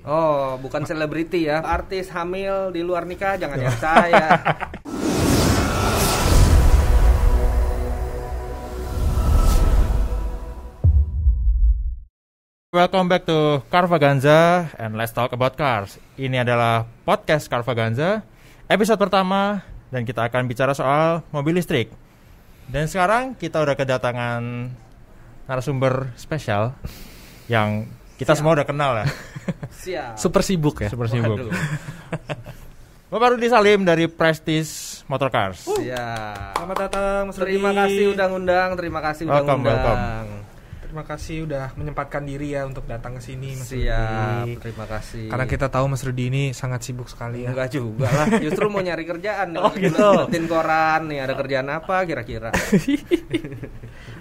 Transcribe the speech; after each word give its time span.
Oh, 0.00 0.56
bukan 0.56 0.88
selebriti 0.88 1.44
ya. 1.44 1.60
Artis 1.60 2.08
hamil 2.08 2.72
di 2.72 2.80
luar 2.80 3.04
nikah 3.04 3.36
jangan 3.36 3.60
yang 3.60 3.76
saya. 3.76 4.32
Welcome 12.72 13.12
back 13.12 13.28
to 13.28 13.60
Carvaganza 13.68 14.72
and 14.80 14.96
let's 14.96 15.12
talk 15.12 15.36
about 15.36 15.60
cars. 15.60 16.00
Ini 16.16 16.48
adalah 16.48 16.88
podcast 17.04 17.52
Carvaganza, 17.52 18.24
episode 18.72 18.96
pertama 18.96 19.60
dan 19.92 20.08
kita 20.08 20.32
akan 20.32 20.48
bicara 20.48 20.72
soal 20.72 21.20
mobil 21.28 21.60
listrik. 21.60 21.92
Dan 22.72 22.88
sekarang 22.88 23.36
kita 23.36 23.60
udah 23.60 23.76
kedatangan 23.76 24.72
narasumber 25.44 26.08
spesial 26.16 26.72
yang 27.52 27.84
kita 28.20 28.36
semua 28.36 28.52
udah 28.52 28.68
kenal 28.68 29.00
ya, 29.00 29.06
Siap. 29.82 30.20
Super 30.20 30.44
sibuk 30.44 30.76
ya. 30.84 30.92
super 30.92 31.08
sibuk. 31.08 31.40
Waduh. 31.40 31.48
Bapak 33.10 33.34
Rudi 33.34 33.48
Salim 33.48 33.82
dari 33.82 34.06
Prestige 34.06 34.68
Motor 35.08 35.32
Cars. 35.32 35.64
Siap. 35.64 36.52
Selamat 36.54 36.76
datang 36.78 37.20
Mas. 37.26 37.36
Terima 37.40 37.72
kasih 37.72 38.04
udah 38.12 38.26
ngundang, 38.28 38.70
terima 38.76 39.00
kasih 39.00 39.22
udah 39.24 39.40
Welcome, 39.40 39.60
ngundang. 39.64 40.28
Terima 40.84 41.06
kasih 41.06 41.36
udah 41.46 41.64
menyempatkan 41.78 42.22
diri 42.26 42.50
ya 42.50 42.66
untuk 42.66 42.82
datang 42.84 43.14
ke 43.14 43.22
sini 43.22 43.54
Mas 43.54 43.70
Siap, 43.70 44.42
Rudi. 44.44 44.52
terima 44.58 44.84
kasih. 44.84 45.26
Karena 45.30 45.46
kita 45.46 45.66
tahu 45.70 45.84
Mas 45.88 46.02
Rudi 46.02 46.24
ini 46.28 46.42
sangat 46.52 46.82
sibuk 46.82 47.08
sekali 47.08 47.46
ya. 47.46 47.54
Enggak 47.54 47.72
juga 47.72 48.10
lah, 48.10 48.26
justru 48.44 48.68
mau 48.68 48.82
nyari 48.84 49.06
kerjaan. 49.06 49.54
Oh, 49.56 49.70
Nih, 49.72 49.88
gitu. 49.88 50.02
Liatin 50.02 50.44
koran 50.44 51.00
nih, 51.08 51.18
ada 51.24 51.34
kerjaan 51.38 51.66
apa 51.72 52.04
kira-kira? 52.04 52.50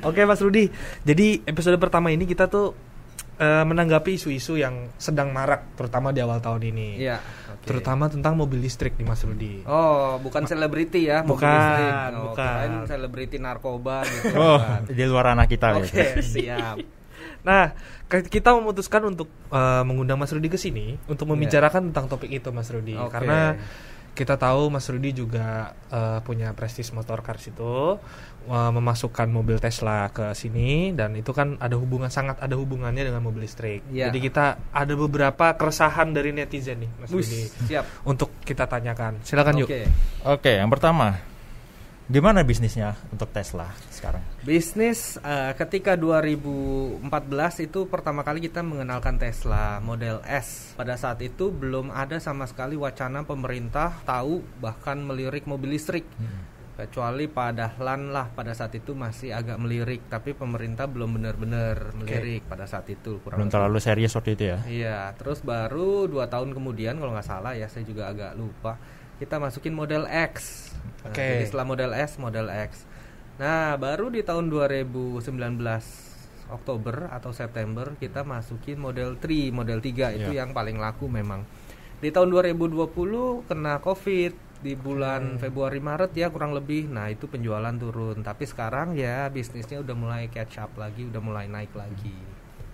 Oke 0.07 0.23
Mas 0.23 0.39
Rudi, 0.39 0.71
jadi 1.03 1.43
episode 1.43 1.75
pertama 1.75 2.13
ini 2.13 2.23
kita 2.23 2.47
tuh 2.47 2.71
eh, 3.39 3.63
menanggapi 3.63 4.19
isu-isu 4.19 4.59
yang 4.59 4.91
sedang 4.99 5.31
marak 5.31 5.75
terutama 5.79 6.11
di 6.11 6.19
awal 6.19 6.43
tahun 6.43 6.61
ini. 6.69 6.89
Iya. 6.99 7.17
oke. 7.21 7.65
Terutama 7.67 8.07
tentang 8.11 8.35
mobil 8.35 8.59
listrik 8.59 8.95
nih 8.99 9.07
Mas 9.07 9.21
Rudi. 9.23 9.63
Oh, 9.63 10.19
bukan 10.19 10.43
selebriti 10.45 11.07
ya, 11.07 11.23
mobil 11.23 11.43
Bukan, 11.43 11.51
listrik. 11.53 11.93
Oh, 11.95 12.23
bukan. 12.31 12.67
selebriti 12.87 13.37
narkoba 13.39 14.03
gitu. 14.07 14.35
Oh, 14.35 14.59
kan. 14.59 14.81
di 14.87 15.03
luar 15.07 15.35
anak 15.37 15.47
kita 15.51 15.75
Oke, 15.79 15.89
ya. 15.91 16.13
siap. 16.19 16.77
Nah, 17.39 17.71
kita 18.09 18.51
memutuskan 18.51 18.99
untuk 19.07 19.31
eh, 19.51 19.83
mengundang 19.87 20.19
Mas 20.19 20.31
Rudi 20.35 20.51
ke 20.51 20.59
sini 20.59 20.99
untuk 21.07 21.29
membicarakan 21.31 21.91
tentang 21.91 22.11
topik 22.11 22.27
itu 22.31 22.51
Mas 22.51 22.67
Rudi 22.67 22.99
Oke. 22.99 23.15
karena 23.15 23.55
kita 24.19 24.35
tahu 24.35 24.67
Mas 24.67 24.83
Rudi 24.91 25.15
juga 25.15 25.71
eh, 25.87 26.19
punya 26.27 26.51
Prestige 26.51 26.91
Motor 26.91 27.23
Cars 27.23 27.47
itu 27.47 27.95
eh, 28.51 28.71
memasukkan 28.75 29.31
mobil 29.31 29.63
Tesla 29.63 30.11
ke 30.11 30.35
sini 30.35 30.91
dan 30.91 31.15
itu 31.15 31.31
kan 31.31 31.55
ada 31.63 31.79
hubungan 31.79 32.11
sangat 32.11 32.35
ada 32.43 32.59
hubungannya 32.59 33.07
dengan 33.07 33.23
mobil 33.23 33.47
listrik. 33.47 33.87
Iya. 33.87 34.11
Jadi 34.11 34.19
kita 34.19 34.45
ada 34.75 34.93
beberapa 34.99 35.55
keresahan 35.55 36.11
dari 36.11 36.35
netizen 36.35 36.83
nih 36.83 36.91
Mas 36.99 37.09
Rudi 37.15 37.47
siap. 37.71 38.03
untuk 38.03 38.35
kita 38.43 38.67
tanyakan. 38.67 39.23
Silakan 39.23 39.63
yuk. 39.63 39.71
Oke. 39.71 39.87
Oke, 40.27 40.51
yang 40.59 40.67
pertama, 40.67 41.15
gimana 42.11 42.43
bisnisnya 42.43 42.99
untuk 43.15 43.31
Tesla 43.31 43.71
sekarang? 43.99 44.23
Bisnis 44.47 45.19
eh, 45.19 45.51
ketika 45.59 45.99
2014 45.99 47.03
itu 47.67 47.85
pertama 47.91 48.23
kali 48.23 48.39
kita 48.39 48.63
mengenalkan 48.63 49.19
Tesla 49.19 49.83
Model 49.83 50.23
S. 50.23 50.73
Pada 50.79 50.95
saat 50.95 51.19
itu 51.19 51.51
belum 51.51 51.91
ada 51.91 52.23
sama 52.23 52.47
sekali 52.47 52.79
wacana 52.79 53.27
pemerintah 53.27 53.99
tahu 54.07 54.39
bahkan 54.63 55.03
melirik 55.03 55.43
mobil 55.43 55.75
listrik. 55.75 56.07
Kecuali 56.79 57.27
Pak 57.27 57.59
Dahlan 57.59 58.15
lah 58.15 58.31
pada 58.31 58.55
saat 58.55 58.71
itu 58.71 58.95
masih 58.95 59.35
agak 59.35 59.59
melirik, 59.59 60.07
tapi 60.07 60.31
pemerintah 60.31 60.87
belum 60.87 61.19
benar-benar 61.19 61.91
melirik 61.91 62.47
pada 62.47 62.63
saat 62.71 62.87
itu. 62.87 63.19
Kurang 63.19 63.35
Belum 63.35 63.51
terlalu 63.51 63.83
serius 63.83 64.15
waktu 64.15 64.39
itu 64.39 64.43
ya? 64.47 64.57
Iya, 64.63 64.99
terus 65.19 65.43
baru 65.43 66.07
dua 66.07 66.31
tahun 66.31 66.55
kemudian 66.55 66.95
kalau 66.95 67.11
nggak 67.11 67.27
salah 67.27 67.51
ya, 67.51 67.67
saya 67.67 67.83
juga 67.83 68.07
agak 68.07 68.31
lupa. 68.39 68.79
Kita 69.19 69.35
masukin 69.43 69.75
model 69.75 70.07
X. 70.07 70.71
Nah, 71.03 71.11
Oke. 71.11 71.19
jadi 71.19 71.43
setelah 71.51 71.67
model 71.67 71.91
S, 71.91 72.15
model 72.15 72.47
X. 72.47 72.87
Nah, 73.39 73.79
baru 73.79 74.11
di 74.11 74.19
tahun 74.19 74.51
2019 74.51 75.23
Oktober 76.51 77.07
atau 77.07 77.31
September 77.31 77.95
kita 77.95 78.27
masukin 78.27 78.75
model 78.75 79.15
3, 79.15 79.55
model 79.55 79.79
3 79.79 80.11
itu 80.11 80.35
Iya. 80.35 80.43
yang 80.43 80.51
paling 80.51 80.75
laku 80.75 81.07
memang. 81.07 81.47
Di 82.03 82.11
tahun 82.11 82.35
2020 82.35 83.47
kena 83.47 83.79
Covid 83.79 84.35
di 84.59 84.75
bulan 84.75 85.39
Februari 85.39 85.79
Maret 85.79 86.11
ya 86.19 86.27
kurang 86.27 86.51
lebih. 86.51 86.91
Nah, 86.91 87.07
itu 87.07 87.31
penjualan 87.31 87.71
turun. 87.79 88.19
Tapi 88.19 88.43
sekarang 88.43 88.99
ya 88.99 89.31
bisnisnya 89.31 89.79
udah 89.79 89.95
mulai 89.95 90.27
catch 90.27 90.59
up 90.59 90.75
lagi, 90.75 91.07
udah 91.07 91.23
mulai 91.23 91.47
naik 91.47 91.71
lagi. 91.79 92.15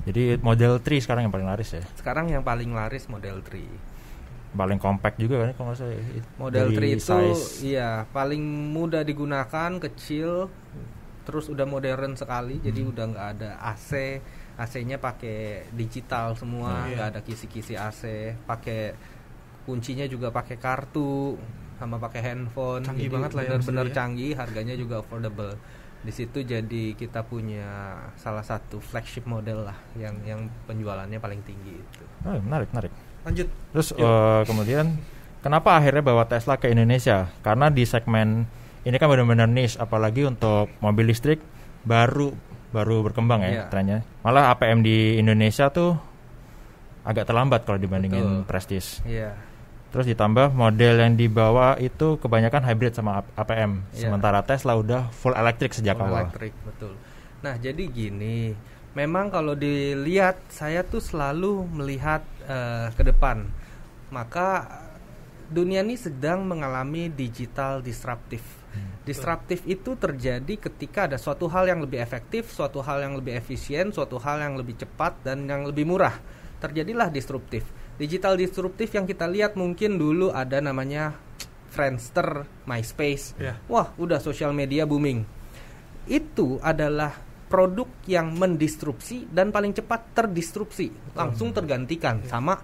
Jadi 0.06 0.42
model 0.42 0.82
3 0.82 0.98
sekarang 1.02 1.30
yang 1.30 1.34
paling 1.34 1.50
laris 1.50 1.78
ya? 1.78 1.84
Sekarang 1.94 2.26
yang 2.26 2.42
paling 2.42 2.74
laris 2.74 3.06
model 3.06 3.42
3. 3.46 3.70
Paling 4.56 4.80
compact 4.80 5.20
juga 5.20 5.44
kan 5.44 5.52
kalau 5.52 5.66
nggak 5.68 5.78
salah 5.78 5.94
ya? 5.94 6.04
Model 6.36 6.68
Dari 6.72 6.88
3 6.88 6.96
itu 6.96 7.04
size. 7.06 7.46
iya 7.62 7.90
paling 8.10 8.40
mudah 8.72 9.04
digunakan, 9.04 9.72
kecil, 9.78 10.48
terus 11.22 11.46
udah 11.48 11.64
modern 11.64 12.16
sekali. 12.16 12.58
Jadi 12.60 12.80
Hmm. 12.80 12.92
udah 12.92 13.06
nggak 13.06 13.28
ada 13.36 13.50
AC, 13.60 14.24
AC-nya 14.56 14.96
pakai 14.98 15.68
digital 15.70 16.34
semua, 16.34 16.88
Iya. 16.88 16.96
nggak 16.96 17.08
ada 17.12 17.20
kisi-kisi 17.22 17.76
AC, 17.76 18.02
pakai 18.46 18.96
kuncinya 19.64 20.06
juga 20.06 20.30
pakai 20.30 20.56
kartu 20.56 21.36
sama 21.76 22.00
pakai 22.00 22.22
handphone. 22.24 22.82
Canggih 22.82 23.10
Jadi 23.10 23.16
banget 23.20 23.32
lah 23.34 23.44
ya, 23.44 23.50
Bener-bener 23.52 23.88
ya. 23.88 23.94
canggih, 23.94 24.32
harganya 24.34 24.76
juga 24.76 24.96
affordable. 25.00 25.60
Di 26.00 26.14
situ 26.14 26.40
jadi 26.40 26.94
kita 26.94 27.26
punya 27.26 27.66
salah 28.16 28.46
satu 28.46 28.78
flagship 28.78 29.26
model 29.26 29.66
lah 29.66 29.76
yang 29.98 30.16
yang 30.22 30.40
penjualannya 30.64 31.18
paling 31.18 31.42
tinggi 31.42 31.76
itu. 31.76 32.04
Oh, 32.24 32.38
menarik, 32.38 32.70
menarik. 32.72 32.94
Lanjut. 33.26 33.48
Terus 33.74 33.88
eh, 33.92 34.42
kemudian 34.46 34.86
kenapa 35.42 35.76
akhirnya 35.76 36.02
bawa 36.02 36.24
Tesla 36.26 36.56
ke 36.56 36.70
Indonesia? 36.70 37.28
Karena 37.42 37.68
di 37.68 37.84
segmen 37.84 38.46
ini 38.82 38.96
kan 38.96 39.10
benar-benar 39.10 39.50
niche, 39.50 39.76
apalagi 39.76 40.24
untuk 40.24 40.70
mobil 40.78 41.10
listrik 41.10 41.42
baru 41.82 42.30
baru 42.70 43.02
berkembang 43.02 43.42
ya 43.42 43.50
Iya. 43.50 43.64
trennya. 43.68 43.98
Malah 44.22 44.54
APM 44.54 44.80
di 44.80 45.18
Indonesia 45.18 45.70
tuh 45.70 45.98
agak 47.02 47.26
terlambat 47.26 47.64
kalau 47.64 47.78
dibandingin 47.78 48.42
Betul. 48.42 48.46
Prestige. 48.46 49.02
Iya. 49.04 49.34
Terus 49.90 50.06
ditambah 50.06 50.52
model 50.52 51.00
yang 51.00 51.16
dibawa 51.16 51.80
itu 51.80 52.20
kebanyakan 52.20 52.62
hybrid 52.62 52.94
sama 52.94 53.24
APM. 53.34 53.80
Iya. 53.90 54.06
Sementara 54.06 54.44
Tesla 54.44 54.76
udah 54.76 55.08
full 55.10 55.32
elektrik 55.32 55.72
sejak 55.72 55.96
Full 55.96 56.04
awal. 56.06 56.28
elektrik 56.28 56.54
betul. 56.62 56.94
Nah 57.40 57.56
jadi 57.56 57.84
gini, 57.88 58.52
memang 58.92 59.32
kalau 59.32 59.56
dilihat 59.56 60.36
saya 60.52 60.84
tuh 60.84 61.00
selalu 61.00 61.64
melihat 61.72 62.26
eh, 62.46 62.88
ke 62.94 63.04
depan. 63.04 63.46
Maka 64.14 64.70
dunia 65.50 65.86
ini 65.86 65.98
sedang 65.98 66.46
mengalami 66.46 67.10
digital 67.10 67.82
disruptif. 67.82 68.66
Disruptif 69.06 69.62
itu 69.70 69.94
terjadi 69.94 70.58
ketika 70.58 71.06
ada 71.06 71.22
suatu 71.22 71.46
hal 71.46 71.70
yang 71.70 71.80
lebih 71.86 72.02
efektif, 72.02 72.50
suatu 72.50 72.82
hal 72.82 73.06
yang 73.06 73.14
lebih 73.14 73.38
efisien, 73.38 73.94
suatu 73.94 74.18
hal 74.18 74.42
yang 74.42 74.58
lebih 74.58 74.82
cepat 74.82 75.22
dan 75.22 75.46
yang 75.46 75.70
lebih 75.70 75.86
murah. 75.86 76.18
Terjadilah 76.58 77.14
disruptif. 77.14 77.70
Digital 78.02 78.34
disruptif 78.34 78.90
yang 78.98 79.06
kita 79.06 79.30
lihat 79.30 79.54
mungkin 79.54 80.02
dulu 80.02 80.34
ada 80.34 80.58
namanya 80.58 81.14
Friendster, 81.70 82.50
MySpace. 82.66 83.38
Ya. 83.38 83.62
Wah, 83.70 83.94
udah 84.02 84.18
sosial 84.18 84.58
media 84.58 84.90
booming. 84.90 85.22
Itu 86.10 86.58
adalah 86.66 87.14
produk 87.56 87.88
yang 88.04 88.36
mendistrupsi 88.36 89.32
dan 89.32 89.56
paling 89.56 89.72
cepat 89.72 90.12
terdistrupsi, 90.12 90.92
langsung 91.16 91.56
tergantikan 91.56 92.20
sama 92.28 92.60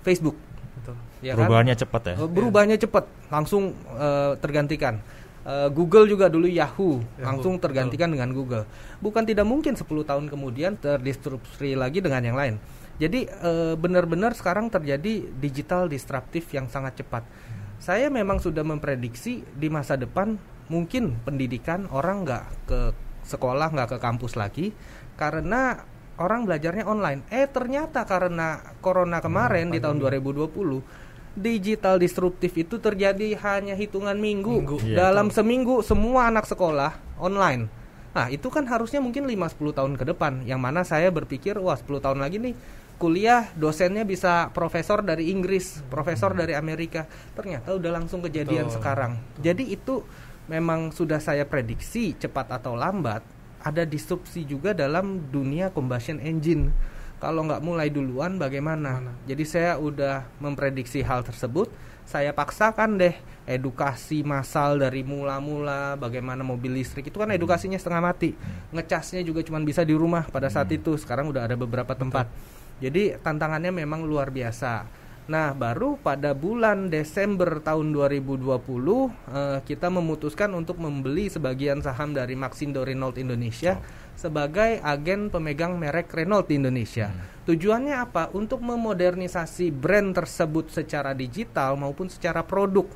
Facebook. 0.00 0.40
Betul. 0.80 0.96
Ya 1.20 1.36
kan? 1.36 1.44
Perubahannya 1.44 1.76
cepat 1.76 2.02
ya. 2.08 2.14
Eh, 2.16 2.30
berubahnya 2.32 2.76
cepat, 2.80 3.04
langsung 3.28 3.76
eh, 3.76 4.32
tergantikan. 4.40 5.04
Eh, 5.44 5.68
Google 5.68 6.08
juga 6.08 6.32
dulu 6.32 6.48
Yahoo, 6.48 6.96
Yahoo, 6.96 7.20
langsung 7.20 7.60
tergantikan 7.60 8.08
dengan 8.08 8.32
Google. 8.32 8.64
Bukan 9.04 9.28
tidak 9.28 9.44
mungkin 9.44 9.76
10 9.76 9.84
tahun 9.84 10.32
kemudian 10.32 10.80
terdistrupsi 10.80 11.76
lagi 11.76 12.00
dengan 12.00 12.24
yang 12.24 12.40
lain. 12.40 12.56
Jadi 12.96 13.28
eh, 13.28 13.76
benar-benar 13.76 14.32
sekarang 14.32 14.72
terjadi 14.72 15.28
digital 15.36 15.92
disruptif 15.92 16.48
yang 16.56 16.72
sangat 16.72 17.04
cepat. 17.04 17.28
Saya 17.76 18.08
memang 18.08 18.40
sudah 18.40 18.64
memprediksi 18.64 19.44
di 19.52 19.68
masa 19.68 20.00
depan 20.00 20.40
mungkin 20.72 21.20
pendidikan 21.20 21.84
orang 21.92 22.24
nggak 22.24 22.44
ke 22.64 22.80
sekolah 23.26 23.74
nggak 23.74 23.96
ke 23.96 23.98
kampus 23.98 24.38
lagi 24.38 24.70
karena 25.18 25.82
orang 26.16 26.48
belajarnya 26.48 26.88
online. 26.88 27.26
Eh 27.28 27.44
ternyata 27.50 28.08
karena 28.08 28.62
corona 28.80 29.20
kemarin 29.20 29.68
di 29.68 29.82
tahun 29.82 30.00
2020 30.00 31.04
digital 31.36 32.00
disruptif 32.00 32.56
itu 32.56 32.80
terjadi 32.80 33.36
hanya 33.44 33.76
hitungan 33.76 34.16
minggu. 34.16 34.56
Minggu. 34.64 34.78
Iya, 34.80 34.96
Dalam 35.08 35.28
seminggu 35.28 35.84
semua 35.84 36.32
anak 36.32 36.48
sekolah 36.48 36.96
online. 37.20 37.68
Nah, 38.16 38.32
itu 38.32 38.48
kan 38.48 38.64
harusnya 38.64 39.04
mungkin 39.04 39.28
5-10 39.28 39.76
tahun 39.76 39.92
ke 40.00 40.04
depan. 40.16 40.48
Yang 40.48 40.60
mana 40.64 40.80
saya 40.88 41.12
berpikir, 41.12 41.60
wah 41.60 41.76
10 41.76 42.00
tahun 42.00 42.24
lagi 42.24 42.40
nih 42.40 42.56
kuliah 42.96 43.52
dosennya 43.52 44.08
bisa 44.08 44.48
profesor 44.56 45.04
dari 45.04 45.28
Inggris, 45.28 45.84
profesor 45.92 46.32
dari 46.32 46.56
Amerika. 46.56 47.04
Ternyata 47.36 47.76
udah 47.76 47.92
langsung 47.92 48.24
kejadian 48.24 48.72
Betul. 48.72 48.76
sekarang. 48.80 49.12
Jadi 49.44 49.68
itu 49.68 50.00
memang 50.46 50.94
sudah 50.94 51.18
saya 51.18 51.46
prediksi 51.46 52.14
cepat 52.18 52.50
atau 52.54 52.78
lambat 52.78 53.22
ada 53.66 53.82
disrupsi 53.82 54.46
juga 54.46 54.70
dalam 54.70 55.26
dunia 55.34 55.74
combustion 55.74 56.22
engine. 56.22 56.70
Kalau 57.18 57.42
nggak 57.48 57.64
mulai 57.64 57.90
duluan 57.90 58.38
bagaimana? 58.38 59.02
Mana? 59.02 59.12
Jadi 59.26 59.42
saya 59.42 59.74
udah 59.80 60.28
memprediksi 60.38 61.02
hal 61.02 61.26
tersebut. 61.26 61.66
Saya 62.06 62.30
paksakan 62.30 63.02
deh 63.02 63.18
edukasi 63.50 64.22
massal 64.22 64.78
dari 64.78 65.02
mula-mula 65.02 65.98
bagaimana 65.98 66.46
mobil 66.46 66.78
listrik 66.78 67.10
itu 67.10 67.18
kan 67.18 67.26
edukasinya 67.34 67.74
setengah 67.74 68.14
mati. 68.14 68.30
Ngecasnya 68.70 69.26
juga 69.26 69.42
cuma 69.42 69.58
bisa 69.58 69.82
di 69.82 69.96
rumah 69.98 70.22
pada 70.30 70.46
saat 70.46 70.70
itu. 70.70 70.94
Sekarang 70.94 71.34
udah 71.34 71.50
ada 71.50 71.58
beberapa 71.58 71.98
tempat. 71.98 72.30
Jadi 72.78 73.18
tantangannya 73.18 73.74
memang 73.74 74.06
luar 74.06 74.30
biasa. 74.30 74.86
Nah, 75.26 75.50
baru 75.58 75.98
pada 75.98 76.38
bulan 76.38 76.86
Desember 76.86 77.58
tahun 77.58 77.90
2020 77.90 78.46
eh, 78.46 79.58
kita 79.66 79.90
memutuskan 79.90 80.54
untuk 80.54 80.78
membeli 80.78 81.26
sebagian 81.26 81.82
saham 81.82 82.14
dari 82.14 82.38
Maxindo 82.38 82.86
Renault 82.86 83.18
Indonesia 83.18 83.74
sebagai 84.14 84.78
agen 84.86 85.26
pemegang 85.26 85.82
merek 85.82 86.14
Renault 86.14 86.46
di 86.46 86.62
Indonesia. 86.62 87.10
Tujuannya 87.42 88.06
apa? 88.06 88.30
Untuk 88.38 88.62
memodernisasi 88.62 89.74
brand 89.74 90.14
tersebut 90.14 90.70
secara 90.70 91.10
digital 91.10 91.74
maupun 91.74 92.06
secara 92.06 92.46
produk. 92.46 92.86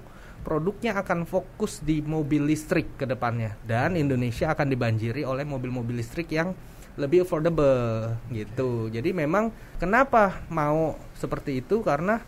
Produknya 0.46 1.02
akan 1.02 1.26
fokus 1.26 1.82
di 1.82 1.98
mobil 1.98 2.46
listrik 2.46 2.94
ke 2.94 3.10
depannya 3.10 3.58
dan 3.66 3.98
Indonesia 3.98 4.54
akan 4.54 4.70
dibanjiri 4.70 5.26
oleh 5.26 5.44
mobil-mobil 5.44 5.98
listrik 5.98 6.30
yang 6.32 6.54
lebih 7.00 7.24
affordable 7.24 8.12
gitu. 8.28 8.92
Jadi 8.92 9.16
memang 9.16 9.48
kenapa 9.80 10.44
mau 10.52 11.00
seperti 11.16 11.64
itu 11.64 11.80
karena 11.80 12.20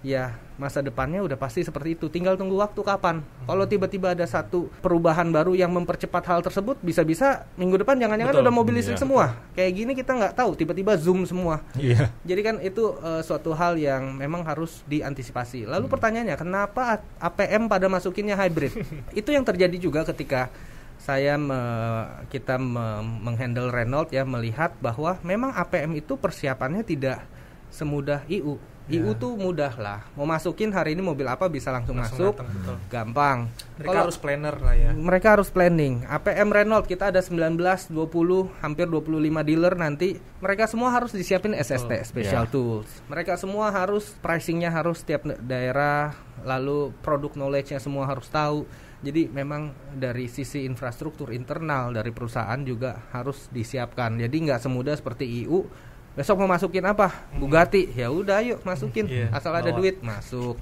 ya 0.00 0.32
masa 0.60 0.84
depannya 0.84 1.24
udah 1.24 1.40
pasti 1.40 1.64
seperti 1.64 1.96
itu. 1.96 2.12
Tinggal 2.12 2.36
tunggu 2.36 2.60
waktu 2.60 2.76
kapan. 2.84 3.24
Kalau 3.48 3.64
tiba-tiba 3.64 4.12
ada 4.12 4.28
satu 4.28 4.68
perubahan 4.84 5.24
baru 5.32 5.56
yang 5.56 5.72
mempercepat 5.72 6.20
hal 6.28 6.40
tersebut, 6.44 6.76
bisa-bisa 6.84 7.48
minggu 7.56 7.80
depan 7.80 7.96
jangan-jangan 7.96 8.36
Betul. 8.36 8.44
udah 8.44 8.54
mobil 8.54 8.74
listrik 8.76 9.00
Iya, 9.00 9.02
semua. 9.08 9.24
Kayak 9.56 9.72
gini 9.72 9.92
kita 9.96 10.12
nggak 10.12 10.34
tahu. 10.36 10.50
Tiba-tiba 10.60 10.92
zoom 11.00 11.24
semua. 11.24 11.64
Iya. 11.80 12.12
Jadi 12.28 12.40
kan 12.44 12.56
itu 12.60 12.92
eh, 13.00 13.22
suatu 13.24 13.56
hal 13.56 13.80
yang 13.80 14.20
memang 14.20 14.44
harus 14.44 14.84
diantisipasi. 14.84 15.64
Lalu 15.64 15.88
pertanyaannya, 15.88 16.36
kenapa 16.36 17.00
APM 17.16 17.68
pada 17.70 17.88
masukinnya 17.88 18.36
hybrid? 18.36 18.76
itu 19.20 19.30
yang 19.32 19.44
terjadi 19.44 19.76
juga 19.80 20.04
ketika 20.04 20.52
saya 21.00 21.40
me- 21.40 22.28
kita 22.28 22.60
me- 22.60 23.00
menghandle 23.24 23.72
Renault 23.72 24.12
ya 24.12 24.22
melihat 24.22 24.76
bahwa 24.78 25.16
memang 25.20 25.50
APM 25.50 25.96
itu 25.96 26.14
persiapannya 26.14 26.84
tidak 26.84 27.24
semudah 27.72 28.20
IU. 28.28 28.60
IU 28.90 29.14
tuh 29.14 29.38
mudah 29.38 29.70
lah. 29.78 30.02
Mau 30.18 30.26
masukin 30.26 30.74
hari 30.74 30.92
ini 30.92 31.00
mobil 31.00 31.22
apa 31.22 31.46
bisa 31.46 31.70
langsung, 31.70 31.94
Langsung 31.94 32.26
masuk, 32.26 32.34
datang, 32.42 32.50
betul. 32.50 32.76
gampang. 32.90 33.38
Mereka 33.78 33.86
Kalau- 33.86 34.02
harus 34.02 34.18
planner 34.18 34.56
lah 34.58 34.74
ya. 34.74 34.90
mereka 34.90 35.28
harus 35.30 35.46
planning. 35.46 36.02
APM 36.10 36.50
Renault 36.50 36.90
kita 36.90 37.14
ada 37.14 37.22
19, 37.22 37.86
20, 37.86 38.50
hampir 38.58 38.90
25 38.90 39.46
dealer 39.46 39.78
nanti. 39.78 40.18
Mereka 40.42 40.66
semua 40.66 40.90
harus 40.90 41.14
disiapin 41.14 41.54
SST, 41.54 42.02
Special 42.02 42.44
Ya. 42.44 42.50
Tools. 42.50 42.90
Mereka 43.06 43.38
semua 43.38 43.70
harus 43.70 44.10
pricingnya 44.18 44.74
harus 44.74 45.06
setiap 45.06 45.22
daerah, 45.38 46.10
lalu 46.42 46.90
produk 46.98 47.30
knowledge-nya 47.38 47.78
semua 47.78 48.10
harus 48.10 48.26
tahu. 48.26 48.66
Jadi 49.00 49.32
memang 49.32 49.72
dari 49.96 50.28
sisi 50.28 50.68
infrastruktur 50.68 51.32
internal 51.32 51.88
dari 51.96 52.12
perusahaan 52.12 52.60
juga 52.60 53.08
harus 53.16 53.48
disiapkan. 53.48 54.20
Jadi 54.20 54.36
nggak 54.44 54.60
semudah 54.60 54.92
seperti 54.92 55.24
IU. 55.44 55.64
Besok 56.12 56.44
mau 56.44 56.50
masukin 56.50 56.84
apa? 56.84 57.08
Bugatti. 57.32 57.88
Ya 57.96 58.12
udah 58.12 58.44
yuk 58.44 58.60
masukin. 58.60 59.08
Iya, 59.08 59.32
Asal 59.32 59.56
ada 59.56 59.72
bawa. 59.72 59.78
duit 59.80 60.04
masuk. 60.04 60.60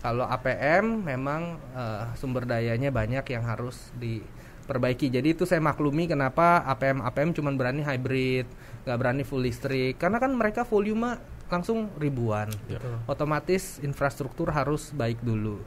Kalau 0.00 0.24
APM 0.24 1.04
memang 1.04 1.60
eh, 1.76 2.04
sumber 2.16 2.48
dayanya 2.48 2.88
banyak 2.88 3.24
yang 3.28 3.44
harus 3.44 3.92
diperbaiki. 4.00 5.12
Jadi 5.12 5.36
itu 5.36 5.44
saya 5.44 5.60
maklumi 5.60 6.08
kenapa 6.08 6.64
APM 6.64 7.04
APM 7.04 7.36
cuma 7.36 7.52
berani 7.52 7.84
hybrid, 7.84 8.48
nggak 8.88 8.96
berani 8.96 9.22
full 9.28 9.44
listrik. 9.44 10.00
Karena 10.00 10.16
kan 10.16 10.32
mereka 10.32 10.64
volume 10.64 11.20
langsung 11.52 11.92
ribuan. 12.00 12.48
Betul. 12.64 12.96
Otomatis 13.04 13.76
infrastruktur 13.84 14.48
harus 14.56 14.88
baik 14.96 15.20
dulu. 15.20 15.60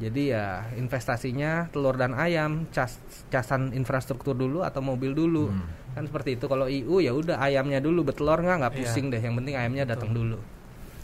Jadi 0.00 0.32
ya 0.32 0.64
investasinya 0.74 1.68
telur 1.68 1.94
dan 1.94 2.16
ayam, 2.16 2.64
cas 2.72 2.96
casan 3.28 3.70
infrastruktur 3.70 4.32
dulu 4.32 4.64
atau 4.64 4.80
mobil 4.80 5.12
dulu. 5.12 5.52
Kan 5.92 6.08
seperti 6.08 6.34
itu. 6.34 6.48
Kalau 6.48 6.64
IU 6.64 6.98
ya 6.98 7.12
udah 7.12 7.36
ayamnya 7.36 7.78
dulu, 7.78 8.02
betelor 8.02 8.40
nggak 8.40 8.56
nggak 8.58 8.72
Iya. 8.72 8.80
pusing 8.80 9.06
deh. 9.12 9.20
Yang 9.20 9.34
penting 9.38 9.54
ayamnya 9.54 9.84
datang 9.86 10.10
dulu. 10.10 10.40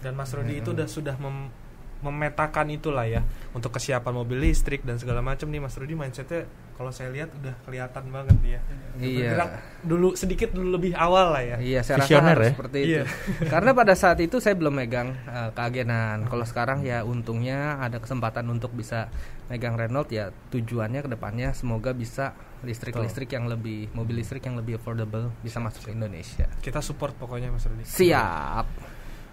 Dan 0.00 0.16
Mas 0.16 0.32
Rudi 0.32 0.58
itu 0.58 0.72
udah 0.72 0.86
sudah 0.86 1.16
mem- 1.16 1.52
memetakan 1.98 2.68
itulah 2.70 3.04
ya 3.04 3.24
untuk 3.50 3.72
kesiapan 3.72 4.12
mobil 4.14 4.38
listrik 4.38 4.80
dan 4.80 4.96
segala 4.96 5.20
macam 5.20 5.48
nih 5.48 5.58
Mas 5.58 5.74
Rudi 5.74 5.92
mindsetnya 5.92 6.44
kalau 6.76 6.92
saya 6.92 7.08
lihat 7.08 7.32
udah 7.32 7.56
kelihatan 7.64 8.04
banget 8.12 8.36
dia. 8.44 8.60
Iya. 9.00 9.32
Bergerak 9.32 9.50
dulu 9.80 10.08
sedikit 10.12 10.52
dulu 10.52 10.76
lebih 10.76 10.92
awal 10.92 11.32
lah 11.32 11.42
ya. 11.42 11.56
Iya, 11.56 11.80
saya 11.80 12.04
Visioner 12.04 12.20
rasa 12.20 12.32
harus 12.36 12.46
ya? 12.46 12.52
seperti 12.52 12.78
itu. 12.78 12.90
Iya. 12.92 13.04
Karena 13.52 13.70
pada 13.72 13.94
saat 13.96 14.18
itu 14.20 14.36
saya 14.44 14.54
belum 14.60 14.74
megang 14.76 15.08
eh, 15.16 15.50
keagenan. 15.56 16.28
Kalau 16.28 16.44
sekarang 16.44 16.84
ya 16.84 17.00
untungnya 17.02 17.80
ada 17.80 17.96
kesempatan 17.96 18.44
untuk 18.52 18.76
bisa 18.76 19.08
megang 19.48 19.80
Renault 19.80 20.10
ya 20.12 20.34
tujuannya 20.52 21.06
ke 21.06 21.10
depannya 21.16 21.54
semoga 21.54 21.94
bisa 21.94 22.34
listrik-listrik 22.66 23.30
yang 23.30 23.46
lebih 23.46 23.94
mobil 23.94 24.18
listrik 24.18 24.42
yang 24.42 24.58
lebih 24.58 24.82
affordable 24.82 25.32
bisa 25.40 25.62
masuk 25.62 25.88
ke 25.88 25.90
Indonesia. 25.96 26.50
Kita 26.60 26.84
support 26.84 27.16
pokoknya 27.16 27.48
Mas 27.48 27.64
Rudi. 27.64 27.86
Siap. 27.86 28.66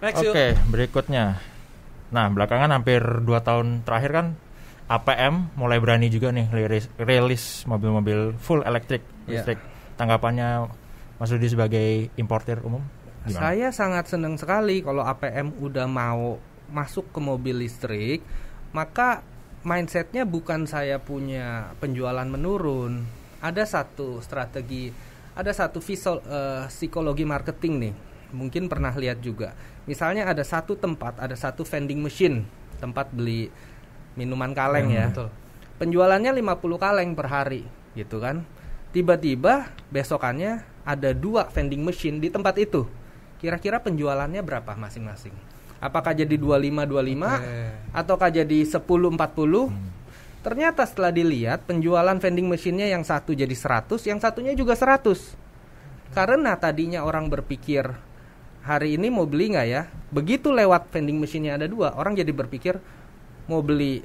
Oke, 0.03 0.55
berikutnya. 0.69 1.39
Nah, 2.13 2.29
belakangan 2.29 2.69
hampir 2.69 3.01
2 3.01 3.25
tahun 3.41 3.81
terakhir 3.81 4.11
kan 4.13 4.27
APM 4.83 5.55
mulai 5.55 5.79
berani 5.79 6.11
juga 6.11 6.29
nih 6.29 6.51
rilis, 6.51 6.85
rilis 6.99 7.43
mobil-mobil 7.63 8.35
full 8.35 8.61
elektrik 8.61 9.01
Iya. 9.23 9.39
listrik. 9.39 9.59
Tanggapannya 9.95 10.67
Mas 11.15 11.31
Rudi 11.31 11.47
sebagai 11.47 12.11
importer 12.19 12.59
umum? 12.59 12.83
Gimana? 13.23 13.39
Saya 13.39 13.67
sangat 13.71 14.11
senang 14.11 14.35
sekali 14.35 14.83
kalau 14.83 15.07
APM 15.07 15.55
udah 15.63 15.87
mau 15.87 16.35
masuk 16.67 17.15
ke 17.15 17.19
mobil 17.23 17.63
listrik, 17.63 18.19
maka 18.75 19.23
mindsetnya 19.63 20.27
bukan 20.27 20.67
saya 20.67 20.99
punya 20.99 21.71
penjualan 21.79 22.27
menurun. 22.27 23.07
Ada 23.39 23.63
satu 23.63 24.19
strategi, 24.19 24.91
ada 25.31 25.51
satu 25.55 25.79
visual 25.79 26.19
eh, 26.27 26.63
psikologi 26.67 27.23
marketing 27.23 27.73
nih. 27.79 27.93
Mungkin 28.35 28.67
pernah 28.67 28.91
lihat 28.91 29.23
juga. 29.23 29.55
Misalnya 29.87 30.27
ada 30.27 30.43
satu 30.43 30.75
tempat, 30.75 31.21
ada 31.21 31.37
satu 31.37 31.63
vending 31.63 32.03
machine, 32.03 32.43
tempat 32.81 33.07
beli 33.15 33.47
minuman 34.13 34.51
kaleng 34.51 34.89
Hmm, 34.89 34.97
ya. 34.97 35.05
betul. 35.09 35.29
Penjualannya 35.81 36.31
50 36.31 36.77
kaleng 36.77 37.11
per 37.17 37.27
hari, 37.27 37.61
gitu 37.93 38.21
kan. 38.21 38.45
Tiba-tiba 38.93 39.73
besokannya 39.89 40.61
ada 40.85 41.11
dua 41.11 41.49
vending 41.49 41.81
machine 41.81 42.21
di 42.21 42.29
tempat 42.29 42.55
itu. 42.61 42.85
Kira-kira 43.41 43.81
penjualannya 43.81 44.39
berapa 44.45 44.77
masing-masing? 44.77 45.33
Apakah 45.83 46.15
jadi 46.15 46.39
25 46.39 46.87
25 46.87 47.43
Oke. 47.43 47.57
ataukah 47.91 48.29
jadi 48.31 48.59
10 48.63 48.79
40? 49.19 49.67
Ternyata 50.43 50.83
setelah 50.87 51.11
dilihat 51.11 51.63
penjualan 51.67 52.15
vending 52.19 52.47
machine-nya 52.47 52.87
yang 52.87 53.03
satu 53.03 53.31
jadi 53.35 53.51
100, 53.51 53.99
yang 54.07 54.19
satunya 54.19 54.51
juga 54.55 54.75
100. 54.75 55.35
Karena 56.13 56.55
tadinya 56.55 57.03
orang 57.03 57.27
berpikir 57.27 57.89
hari 58.63 58.95
ini 58.95 59.11
mau 59.11 59.27
beli 59.27 59.51
nggak 59.55 59.67
ya? 59.67 59.89
Begitu 60.13 60.51
lewat 60.53 60.87
vending 60.93 61.19
machine-nya 61.19 61.59
ada 61.59 61.67
dua, 61.67 61.95
orang 61.97 62.15
jadi 62.15 62.31
berpikir 62.31 62.79
mau 63.49 63.63
beli 63.65 64.03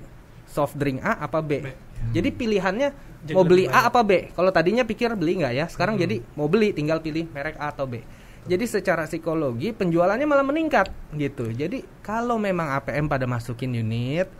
soft 0.49 0.75
drink 0.75 1.05
A 1.05 1.21
apa 1.23 1.45
B. 1.45 1.63
B. 1.63 1.69
Jadi 2.15 2.29
pilihannya 2.31 2.89
Jadi 3.27 3.35
mau 3.35 3.45
beli 3.45 3.67
A 3.67 3.91
apa 3.91 4.01
B. 4.07 4.31
Kalau 4.33 4.51
tadinya 4.55 4.87
pikir 4.87 5.13
beli 5.19 5.43
nggak 5.43 5.55
ya, 5.55 5.67
sekarang 5.67 5.99
jadi 5.99 6.23
mau 6.39 6.47
beli 6.47 6.71
tinggal 6.71 7.03
pilih 7.03 7.27
merek 7.35 7.59
A 7.59 7.75
atau 7.75 7.85
B. 7.91 8.01
Jadi 8.49 8.65
secara 8.65 9.05
psikologi 9.05 9.77
penjualannya 9.77 10.25
malah 10.25 10.47
meningkat 10.47 10.89
gitu. 11.13 11.53
Jadi 11.53 11.85
kalau 12.01 12.41
memang 12.41 12.73
APM 12.81 13.05
pada 13.05 13.29
masukin 13.29 13.77
unit, 13.77 14.31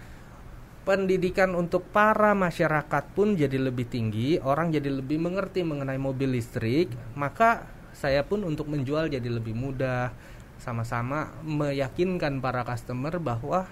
pendidikan 0.89 1.53
untuk 1.53 1.85
para 1.93 2.33
masyarakat 2.33 3.05
pun 3.13 3.37
jadi 3.37 3.61
lebih 3.61 3.85
tinggi, 3.85 4.41
orang 4.41 4.73
jadi 4.73 4.89
lebih 4.89 5.21
mengerti 5.21 5.61
mengenai 5.61 6.01
mobil 6.01 6.33
listrik, 6.33 6.89
maka 7.13 7.69
saya 7.93 8.25
pun 8.25 8.47
untuk 8.49 8.73
menjual 8.73 9.13
jadi 9.13 9.29
lebih 9.29 9.53
mudah. 9.53 10.15
Sama-sama 10.57 11.29
meyakinkan 11.45 12.41
para 12.41 12.65
customer 12.65 13.21
bahwa 13.21 13.69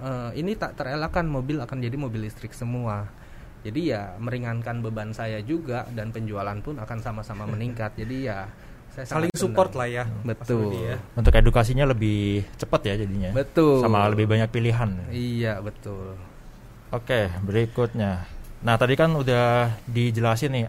eh, 0.00 0.30
ini 0.40 0.56
tak 0.56 0.76
terelakkan 0.80 1.28
mobil 1.28 1.60
akan 1.60 1.78
jadi 1.80 1.96
mobil 1.96 2.26
listrik 2.26 2.56
semua. 2.56 3.06
Jadi 3.60 3.92
ya 3.92 4.16
meringankan 4.16 4.80
beban 4.80 5.12
saya 5.12 5.44
juga 5.44 5.84
dan 5.92 6.10
penjualan 6.16 6.56
pun 6.64 6.80
akan 6.80 6.98
sama-sama 7.04 7.44
meningkat. 7.52 7.92
Jadi 7.96 8.26
ya 8.28 8.48
saya 8.90 9.06
Saling 9.06 9.32
support 9.36 9.70
senang. 9.70 9.80
lah 9.80 9.88
ya. 9.88 10.04
Betul. 10.26 10.74
Ya. 10.74 10.96
Untuk 11.14 11.30
edukasinya 11.30 11.86
lebih 11.86 12.42
cepat 12.58 12.80
ya 12.90 12.94
jadinya. 12.98 13.30
Betul. 13.30 13.84
Sama 13.84 14.10
lebih 14.10 14.26
banyak 14.26 14.50
pilihan. 14.50 14.90
Iya, 15.14 15.62
betul. 15.62 16.18
Oke, 16.90 17.30
berikutnya. 17.46 18.26
Nah, 18.66 18.74
tadi 18.74 18.98
kan 18.98 19.14
udah 19.14 19.72
dijelasin 19.86 20.52
nih 20.52 20.66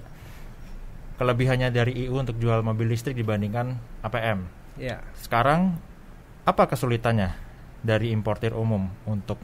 kelebihannya 1.17 1.73
dari 1.73 2.05
IU 2.05 2.17
untuk 2.21 2.37
jual 2.37 2.61
mobil 2.61 2.93
listrik 2.93 3.17
dibandingkan 3.17 3.77
APM. 4.05 4.45
Iya. 4.77 5.01
Sekarang 5.17 5.81
apa 6.45 6.65
kesulitannya 6.69 7.50
dari 7.81 8.13
importir 8.13 8.53
umum 8.53 8.85
untuk 9.09 9.37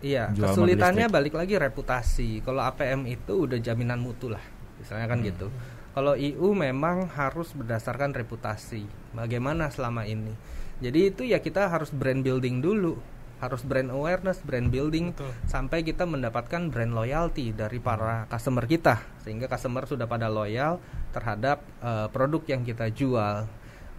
Iya, 0.00 0.32
Jual 0.32 0.56
kesulitannya 0.56 1.12
balik 1.12 1.36
lagi 1.36 1.60
reputasi. 1.60 2.40
Kalau 2.40 2.64
APM 2.64 3.04
itu 3.04 3.44
udah 3.44 3.60
jaminan 3.60 4.00
mutu 4.00 4.32
lah, 4.32 4.40
misalnya 4.80 5.04
kan 5.12 5.20
gitu. 5.20 5.52
Kalau 5.92 6.16
EU 6.16 6.56
memang 6.56 7.04
harus 7.12 7.52
berdasarkan 7.52 8.16
reputasi. 8.16 8.88
Bagaimana 9.12 9.68
selama 9.68 10.08
ini? 10.08 10.32
Jadi 10.80 11.12
itu 11.12 11.22
ya 11.28 11.44
kita 11.44 11.68
harus 11.68 11.92
brand 11.92 12.24
building 12.24 12.64
dulu, 12.64 12.96
harus 13.44 13.60
brand 13.60 13.92
awareness, 13.92 14.40
brand 14.40 14.72
building 14.72 15.12
Betul. 15.12 15.32
sampai 15.44 15.84
kita 15.84 16.08
mendapatkan 16.08 16.72
brand 16.72 16.96
loyalty 16.96 17.52
dari 17.52 17.76
para 17.76 18.24
customer 18.32 18.64
kita, 18.64 19.04
sehingga 19.20 19.52
customer 19.52 19.84
sudah 19.84 20.08
pada 20.08 20.32
loyal 20.32 20.80
terhadap 21.12 21.60
eh, 21.84 22.08
produk 22.08 22.40
yang 22.48 22.64
kita 22.64 22.88
jual. 22.88 23.44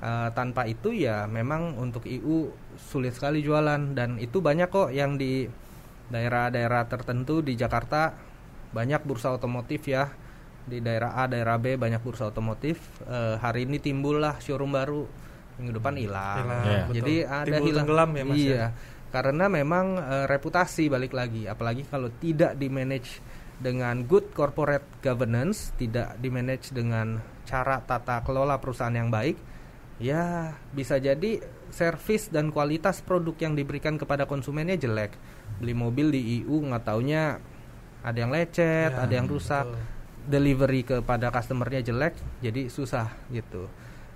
Eh, 0.01 0.29
tanpa 0.33 0.65
itu 0.65 0.89
ya 0.97 1.29
memang 1.29 1.77
untuk 1.77 2.09
EU 2.09 2.49
sulit 2.73 3.13
sekali 3.13 3.45
jualan. 3.45 3.93
Dan 3.93 4.17
itu 4.17 4.41
banyak 4.41 4.73
kok 4.73 4.89
yang 4.89 5.13
di 5.13 5.45
daerah-daerah 6.09 6.89
tertentu 6.89 7.45
di 7.45 7.53
Jakarta. 7.53 8.09
Banyak 8.73 9.05
bursa 9.05 9.29
otomotif 9.29 9.85
ya. 9.85 10.09
Di 10.65 10.81
daerah 10.81 11.13
A 11.21 11.29
daerah 11.29 11.61
B 11.61 11.77
banyak 11.77 12.01
bursa 12.01 12.33
otomotif. 12.33 12.81
Eh, 13.05 13.37
hari 13.37 13.69
ini 13.69 13.77
timbullah 13.77 14.41
showroom 14.41 14.73
baru. 14.73 15.05
Minggu 15.61 15.77
depan 15.77 15.93
hilang. 15.93 16.37
Hilang, 16.49 16.65
betul. 16.65 16.93
jadi 16.97 17.15
ada 17.29 17.45
Timbul 17.45 17.67
hilang. 17.69 17.77
tenggelam 17.85 18.09
ya 18.17 18.23
mas 18.25 18.37
iya. 18.41 18.55
Ya? 18.57 18.67
karena 19.11 19.45
memang 19.51 19.85
eh, 20.01 20.25
reputasi 20.25 20.89
balik 20.89 21.13
lagi. 21.13 21.45
Apalagi 21.45 21.85
kalau 21.85 22.09
tidak 22.17 22.57
di 22.57 22.73
manage 22.73 23.21
dengan 23.61 24.01
good 24.09 24.33
corporate 24.33 24.97
governance 25.05 25.77
tidak 25.77 26.17
di 26.17 26.33
manage 26.33 26.73
dengan 26.73 27.21
cara 27.45 27.77
tata 27.85 28.25
kelola 28.25 28.57
perusahaan 28.57 28.89
yang 28.89 29.13
baik 29.13 29.50
ya 30.01 30.57
bisa 30.73 30.97
jadi 30.97 31.39
servis 31.69 32.27
dan 32.27 32.49
kualitas 32.49 32.99
produk 32.99 33.37
yang 33.39 33.53
diberikan 33.53 33.95
kepada 33.95 34.25
konsumennya 34.25 34.75
jelek 34.75 35.13
beli 35.61 35.71
mobil 35.71 36.09
di 36.09 36.41
EU 36.41 36.59
nggak 36.65 36.83
taunya 36.83 37.37
ada 38.01 38.17
yang 38.17 38.33
lecet 38.33 38.91
Ya, 38.91 39.05
ada 39.05 39.13
yang 39.13 39.29
rusak 39.29 39.69
betul. 39.69 39.79
delivery 40.25 40.81
kepada 40.81 41.29
customernya 41.29 41.85
jelek 41.85 42.17
jadi 42.41 42.65
susah 42.67 43.13
gitu 43.29 43.69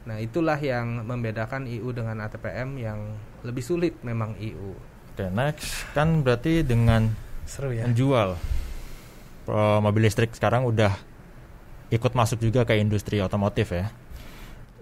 nah 0.05 0.17
itulah 0.17 0.57
yang 0.57 1.05
membedakan 1.05 1.65
EU 1.65 1.93
dengan 1.93 2.17
ATPM 2.25 2.77
yang 2.77 2.99
lebih 3.45 3.61
sulit 3.61 3.93
memang 4.01 4.33
EU 4.41 4.73
Oke, 5.15 5.31
next 5.31 5.85
kan 5.95 6.25
berarti 6.25 6.65
dengan 6.65 7.07
Seru 7.45 7.69
ya. 7.71 7.85
menjual 7.87 8.35
eh, 9.47 9.79
mobil 9.79 10.01
listrik 10.03 10.33
sekarang 10.33 10.65
udah 10.65 10.91
ikut 11.87 12.11
masuk 12.11 12.41
juga 12.41 12.65
ke 12.65 12.81
industri 12.81 13.21
otomotif 13.21 13.69
ya. 13.69 13.93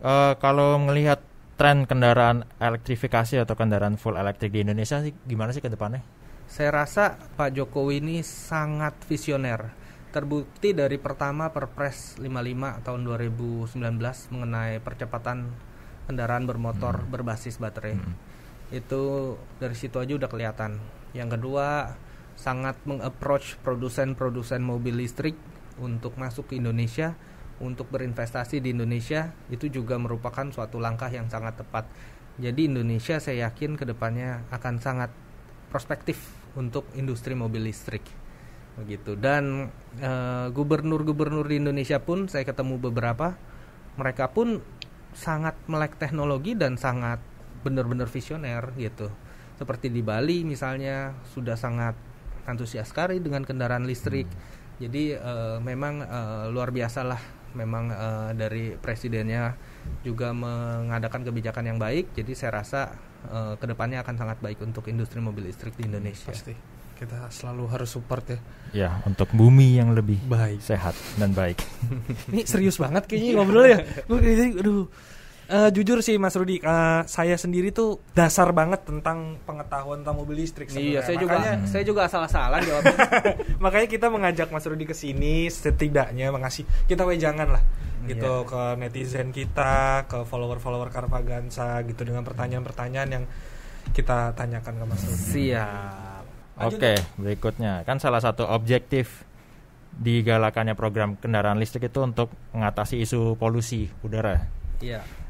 Eh, 0.04 0.34
kalau 0.44 0.76
melihat 0.84 1.24
tren 1.56 1.88
kendaraan 1.88 2.44
elektrifikasi 2.60 3.40
atau 3.40 3.56
kendaraan 3.56 3.96
full 3.96 4.20
elektrik 4.20 4.52
di 4.52 4.60
Indonesia 4.68 5.00
sih 5.00 5.16
gimana 5.24 5.56
sih 5.56 5.64
ke 5.64 5.72
depannya? 5.72 6.04
Saya 6.44 6.76
rasa 6.76 7.16
Pak 7.40 7.56
Jokowi 7.56 8.04
ini 8.04 8.20
sangat 8.20 9.00
visioner. 9.08 9.72
Terbukti 10.12 10.76
dari 10.76 11.00
pertama 11.00 11.50
Perpres 11.56 12.20
55 12.20 12.84
tahun 12.84 13.02
2019 13.02 13.80
mengenai 14.30 14.78
percepatan 14.84 15.50
kendaraan 16.06 16.46
bermotor 16.46 17.00
Hmm. 17.00 17.10
berbasis 17.10 17.58
baterai. 17.58 17.96
Hmm. 17.96 18.14
Itu 18.70 19.36
dari 19.58 19.74
situ 19.74 20.04
aja 20.04 20.14
udah 20.20 20.28
kelihatan. 20.30 20.84
Yang 21.16 21.40
kedua, 21.40 21.96
sangat 22.36 22.76
mengapproach 22.84 23.56
produsen-produsen 23.64 24.60
mobil 24.60 25.00
listrik 25.00 25.40
untuk 25.80 26.20
masuk 26.20 26.52
ke 26.52 26.60
Indonesia, 26.60 27.16
untuk 27.64 27.88
berinvestasi 27.88 28.60
di 28.60 28.76
Indonesia, 28.76 29.32
itu 29.48 29.72
juga 29.72 29.96
merupakan 29.96 30.44
suatu 30.52 30.84
langkah 30.84 31.08
yang 31.08 31.32
sangat 31.32 31.64
tepat. 31.64 31.88
Jadi 32.36 32.68
Indonesia 32.68 33.24
saya 33.24 33.48
yakin 33.50 33.80
ke 33.80 33.88
depannya 33.88 34.44
akan 34.52 34.84
sangat 34.84 35.10
prospektif 35.72 36.20
untuk 36.60 36.86
industri 36.94 37.34
mobil 37.34 37.66
listrik. 37.66 38.04
Begitu. 38.78 39.16
Dan 39.16 39.70
eh, 40.02 40.48
gubernur-gubernur 40.52 41.46
di 41.46 41.62
Indonesia 41.62 42.02
pun 42.02 42.28
saya 42.28 42.44
ketemu 42.44 42.78
beberapa 42.90 43.38
mereka 43.96 44.34
pun 44.34 44.62
sangat 45.14 45.54
melek 45.70 46.02
teknologi 46.02 46.58
dan 46.58 46.76
sangat 46.76 47.22
benar-benar 47.62 48.10
visioner 48.10 48.74
gitu. 48.76 49.14
Seperti 49.56 49.94
di 49.94 50.02
Bali 50.02 50.42
misalnya 50.42 51.14
sudah 51.30 51.54
sangat 51.54 51.94
antusias 52.50 52.90
sekali 52.90 53.22
dengan 53.22 53.46
kendaraan 53.46 53.86
listrik. 53.86 54.26
Jadi 54.82 55.14
eh, 55.14 55.58
memang 55.62 56.02
eh, 56.02 56.46
luar 56.50 56.74
biasa 56.74 57.06
lah 57.06 57.22
memang 57.54 57.90
eh, 57.90 58.30
dari 58.38 58.74
presidennya 58.78 59.56
juga 60.06 60.32
mengadakan 60.32 61.24
kebijakan 61.28 61.74
yang 61.74 61.80
baik 61.80 62.14
jadi 62.14 62.32
saya 62.34 62.52
rasa 62.62 62.82
eh, 63.30 63.54
ke 63.58 63.66
depannya 63.66 64.04
akan 64.04 64.16
sangat 64.18 64.38
baik 64.42 64.60
untuk 64.62 64.86
industri 64.90 65.22
mobil 65.24 65.50
listrik 65.50 65.74
di 65.78 65.88
Indonesia 65.88 66.34
Pasti. 66.34 66.56
Kita 66.94 67.28
selalu 67.28 67.68
harus 67.68 67.90
support 67.90 68.24
ya. 68.30 68.40
Ya, 68.72 68.90
untuk 69.04 69.28
bumi 69.34 69.76
yang 69.76 69.92
lebih 69.98 70.24
Baik. 70.30 70.62
sehat 70.62 70.94
dan 71.18 71.34
baik. 71.34 71.60
Ini 72.32 72.46
serius 72.46 72.78
banget 72.80 73.10
kayaknya 73.10 73.32
ngobrol 73.34 73.66
ya. 73.66 73.82
Gue 74.08 74.22
aduh. 74.62 74.88
Eh, 75.54 75.70
jujur 75.70 76.02
sih 76.02 76.18
Mas 76.18 76.34
Rudi, 76.34 76.58
eh, 76.58 77.02
saya 77.06 77.38
sendiri 77.38 77.70
tuh 77.70 78.02
dasar 78.18 78.50
banget 78.50 78.90
tentang 78.90 79.38
pengetahuan 79.46 80.02
tentang 80.02 80.18
mobil 80.18 80.42
listrik. 80.42 80.66
Iya, 80.74 81.06
saya 81.06 81.22
juga 81.22 81.38
Makanya, 81.38 81.54
Hmm. 81.62 81.70
saya 81.70 81.84
juga 81.86 82.02
asal-asalan 82.10 82.62
jawabnya. 82.66 82.98
makanya 83.64 83.86
kita 83.86 84.10
mengajak 84.10 84.50
Mas 84.50 84.66
Rudi 84.66 84.90
ke 84.90 84.98
sini 84.98 85.46
setidaknya 85.46 86.34
mengasih 86.34 86.66
kita 86.90 87.06
wejangan 87.06 87.54
lah 87.54 87.62
gitu 88.04 88.26
Iya. 88.42 88.50
ke 88.50 88.62
netizen 88.82 89.30
kita, 89.30 90.10
ke 90.10 90.26
follower-follower 90.26 90.90
Karvagansa 90.90 91.86
gitu 91.86 92.02
dengan 92.02 92.26
pertanyaan-pertanyaan 92.26 93.10
yang 93.14 93.24
kita 93.94 94.34
tanyakan 94.34 94.74
ke 94.74 94.86
Mas 94.90 95.02
Rudi. 95.06 95.54
Siap. 95.54 96.24
Lanjut 96.58 96.80
Oke, 96.82 96.94
berikutnya 97.16 97.86
kan 97.86 98.02
salah 98.02 98.20
satu 98.20 98.50
objektif 98.50 99.22
digalakannya 99.94 100.74
program 100.74 101.14
kendaraan 101.14 101.62
listrik 101.62 101.86
itu 101.88 102.02
untuk 102.02 102.34
mengatasi 102.52 102.98
isu 103.00 103.38
polusi 103.38 103.94
udara. 104.02 104.50
Iya. 104.82 105.06
Kon- 105.06 105.23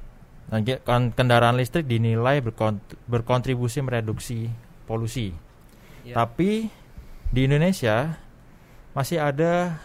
kendaraan 1.15 1.57
listrik 1.57 1.87
dinilai 1.87 2.43
berkont- 2.43 2.97
berkontribusi 3.07 3.79
mereduksi 3.81 4.49
polusi. 4.85 5.33
Iya. 6.03 6.19
Tapi 6.19 6.67
di 7.33 7.41
Indonesia 7.47 8.19
masih 8.93 9.17
ada 9.17 9.81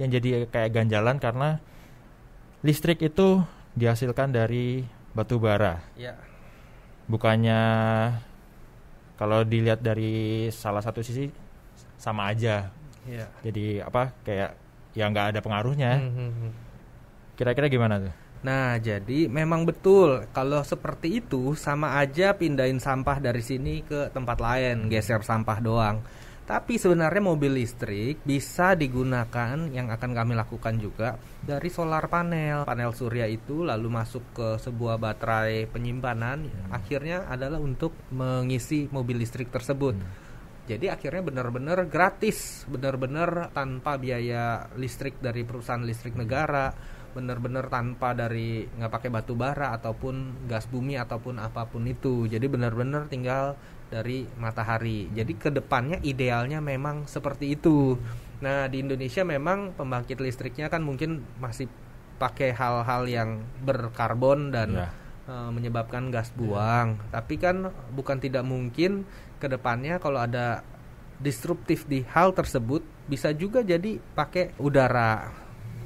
yang 0.00 0.10
jadi 0.10 0.48
kayak 0.48 0.70
ganjalan 0.74 1.20
karena 1.20 1.60
listrik 2.64 3.02
itu 3.04 3.44
dihasilkan 3.76 4.32
dari 4.32 4.86
batu 5.12 5.36
bara. 5.38 5.82
Iya. 5.98 6.16
Bukannya 7.04 7.60
kalau 9.20 9.44
dilihat 9.44 9.84
dari 9.84 10.48
salah 10.50 10.80
satu 10.80 11.04
sisi 11.04 11.28
sama 12.00 12.32
aja. 12.32 12.72
Iya. 13.04 13.28
Jadi 13.44 13.84
apa 13.84 14.16
kayak 14.24 14.56
ya 14.96 15.04
nggak 15.10 15.36
ada 15.36 15.40
pengaruhnya. 15.44 15.92
Hmm, 16.00 16.14
hmm, 16.14 16.32
hmm. 16.32 16.52
Kira-kira 17.36 17.66
gimana 17.68 18.00
tuh? 18.00 18.14
Nah, 18.44 18.76
jadi 18.76 19.24
memang 19.24 19.64
betul 19.64 20.28
kalau 20.36 20.60
seperti 20.60 21.24
itu 21.24 21.56
sama 21.56 21.96
aja 21.96 22.36
pindahin 22.36 22.76
sampah 22.76 23.16
dari 23.16 23.40
sini 23.40 23.80
ke 23.80 24.12
tempat 24.12 24.36
lain, 24.36 24.92
geser 24.92 25.24
sampah 25.24 25.58
doang. 25.64 26.04
Tapi 26.44 26.76
sebenarnya 26.76 27.24
mobil 27.24 27.56
listrik 27.56 28.20
bisa 28.20 28.76
digunakan 28.76 29.56
yang 29.72 29.88
akan 29.88 30.10
kami 30.12 30.36
lakukan 30.36 30.76
juga 30.76 31.16
dari 31.40 31.72
solar 31.72 32.04
panel. 32.12 32.68
Panel 32.68 32.92
surya 32.92 33.24
itu 33.24 33.64
lalu 33.64 33.88
masuk 33.88 34.36
ke 34.36 34.48
sebuah 34.60 35.00
baterai 35.00 35.64
penyimpanan, 35.64 36.44
akhirnya 36.68 37.24
adalah 37.32 37.56
untuk 37.56 37.96
mengisi 38.12 38.92
mobil 38.92 39.24
listrik 39.24 39.48
tersebut. 39.48 39.96
Jadi 40.68 40.92
akhirnya 40.92 41.24
benar-benar 41.24 41.88
gratis, 41.88 42.68
benar-benar 42.68 43.48
tanpa 43.56 43.96
biaya 43.96 44.68
listrik 44.76 45.24
dari 45.24 45.48
perusahaan 45.48 45.80
listrik 45.80 46.12
negara, 46.12 46.72
benar-benar 47.14 47.70
tanpa 47.70 48.12
dari 48.12 48.66
nggak 48.66 48.90
pakai 48.90 49.08
batu 49.08 49.38
bara 49.38 49.70
ataupun 49.72 50.44
gas 50.50 50.66
bumi 50.66 50.98
ataupun 50.98 51.38
apa 51.38 51.64
pun 51.70 51.86
itu. 51.86 52.26
Jadi 52.26 52.44
benar-benar 52.50 53.06
tinggal 53.06 53.54
dari 53.88 54.26
matahari. 54.36 55.06
Jadi 55.14 55.32
ke 55.38 55.54
depannya 55.54 56.02
idealnya 56.02 56.58
memang 56.58 57.06
seperti 57.06 57.54
itu. 57.54 57.94
Nah 58.42 58.66
di 58.66 58.82
Indonesia 58.82 59.22
memang 59.22 59.78
pembangkit 59.78 60.18
listriknya 60.18 60.66
kan 60.66 60.82
mungkin 60.82 61.22
masih 61.38 61.70
pakai 62.18 62.50
hal-hal 62.50 63.06
yang 63.06 63.46
berkarbon 63.62 64.50
dan 64.50 64.70
Ya. 64.74 64.90
menyebabkan 65.24 66.12
gas 66.12 66.28
buang. 66.36 67.00
Tapi 67.08 67.40
kan 67.40 67.72
bukan 67.96 68.20
tidak 68.20 68.44
mungkin 68.44 69.08
ke 69.40 69.48
depannya 69.48 69.96
kalau 69.96 70.20
ada 70.20 70.60
disruptif 71.16 71.88
di 71.88 72.04
hal 72.12 72.36
tersebut 72.36 72.84
bisa 73.08 73.32
juga 73.32 73.64
jadi 73.64 73.96
pakai 74.12 74.52
udara. 74.60 75.43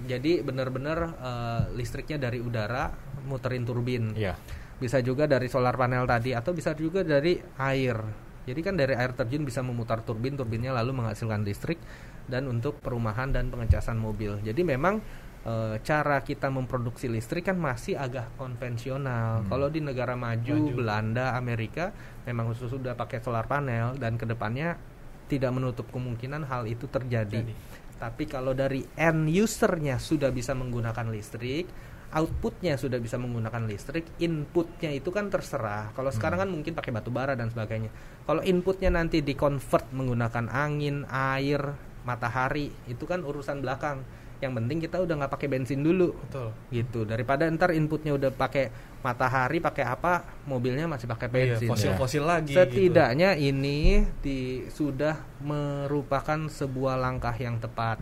Jadi 0.09 0.41
benar-benar 0.41 0.99
eh, 1.21 1.63
listriknya 1.77 2.17
dari 2.17 2.41
udara 2.41 2.89
muterin 3.29 3.69
turbin. 3.69 4.17
Iya. 4.17 4.35
Bisa 4.81 5.05
juga 5.05 5.29
dari 5.29 5.53
solar 5.53 5.77
panel 5.77 6.09
tadi 6.09 6.33
atau 6.33 6.57
bisa 6.57 6.73
juga 6.73 7.05
dari 7.05 7.37
air. 7.61 8.01
Jadi 8.49 8.61
kan 8.65 8.81
dari 8.81 8.97
air 8.97 9.13
terjun 9.13 9.45
bisa 9.45 9.61
memutar 9.61 10.01
turbin, 10.01 10.33
turbinnya 10.33 10.73
lalu 10.73 10.97
menghasilkan 10.97 11.45
listrik 11.45 11.77
dan 12.25 12.49
untuk 12.49 12.81
perumahan 12.81 13.29
dan 13.29 13.53
pengecasan 13.53 14.01
mobil. 14.01 14.41
Jadi 14.41 14.65
memang 14.65 15.05
eh, 15.45 15.77
cara 15.85 16.25
kita 16.25 16.49
memproduksi 16.49 17.13
listrik 17.13 17.45
kan 17.53 17.61
masih 17.61 18.01
agak 18.01 18.33
konvensional. 18.41 19.45
Hmm. 19.45 19.49
Kalau 19.53 19.69
di 19.69 19.85
negara 19.85 20.17
maju, 20.17 20.57
Maju. 20.57 20.73
Belanda, 20.73 21.37
Amerika 21.37 21.93
memang 22.25 22.49
khusus 22.49 22.73
sudah 22.73 22.97
pakai 22.97 23.21
solar 23.21 23.45
panel 23.45 24.01
dan 24.01 24.17
ke 24.17 24.25
depannya 24.25 24.81
tidak 25.29 25.53
menutup 25.53 25.85
kemungkinan 25.93 26.49
hal 26.49 26.65
itu 26.65 26.89
terjadi. 26.89 27.45
Jadi. 27.45 27.55
Tapi 27.99 28.31
kalau 28.31 28.55
dari 28.55 28.87
end 28.95 29.27
usernya 29.27 29.99
sudah 29.99 30.31
bisa 30.31 30.55
menggunakan 30.55 31.11
listrik, 31.11 31.67
outputnya 32.15 32.79
sudah 32.81 32.97
bisa 33.03 33.21
menggunakan 33.21 33.69
listrik, 33.69 34.07
inputnya 34.23 34.95
itu 34.95 35.11
kan 35.13 35.29
terserah. 35.29 35.93
Kalau 35.93 36.09
sekarang 36.09 36.47
kan 36.47 36.49
mungkin 36.49 36.73
pakai 36.73 36.95
batu 36.95 37.11
bara 37.13 37.35
dan 37.37 37.53
sebagainya. 37.53 37.91
Kalau 38.25 38.41
inputnya 38.41 38.89
nanti 38.95 39.21
dikonvert 39.21 39.93
menggunakan 39.93 40.49
angin, 40.49 41.05
air, 41.11 41.75
matahari, 42.09 42.73
itu 42.89 43.05
kan 43.05 43.27
urusan 43.27 43.61
belakang. 43.61 44.01
Yang 44.39 44.53
penting 44.55 44.79
kita 44.79 44.97
udah 44.99 45.15
nggak 45.19 45.33
pakai 45.33 45.49
bensin 45.49 45.83
dulu, 45.83 46.15
Betul. 46.15 46.49
gitu. 46.71 47.03
Daripada 47.03 47.43
ntar 47.49 47.75
inputnya 47.75 48.15
udah 48.15 48.31
pakai 48.31 48.71
matahari, 48.99 49.59
pakai 49.59 49.83
apa, 49.83 50.23
mobilnya 50.45 50.87
masih 50.87 51.07
pakai 51.07 51.27
Iya, 51.29 51.35
bensin. 51.57 51.67
fosil-fosil 51.67 52.23
lagi. 52.23 52.55
gitu. 52.55 52.59
Setidaknya 52.59 53.35
ini 53.35 54.07
di, 54.19 54.39
sudah 54.69 55.19
merupakan 55.43 56.39
sebuah 56.47 56.95
langkah 56.97 57.35
yang 57.35 57.59
tepat. 57.59 57.99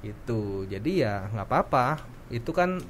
Itu. 0.00 0.64
Jadi 0.64 1.02
ya 1.02 1.28
nggak 1.28 1.44
apa-apa. 1.44 1.86
Itu 2.28 2.50
kan 2.50 2.80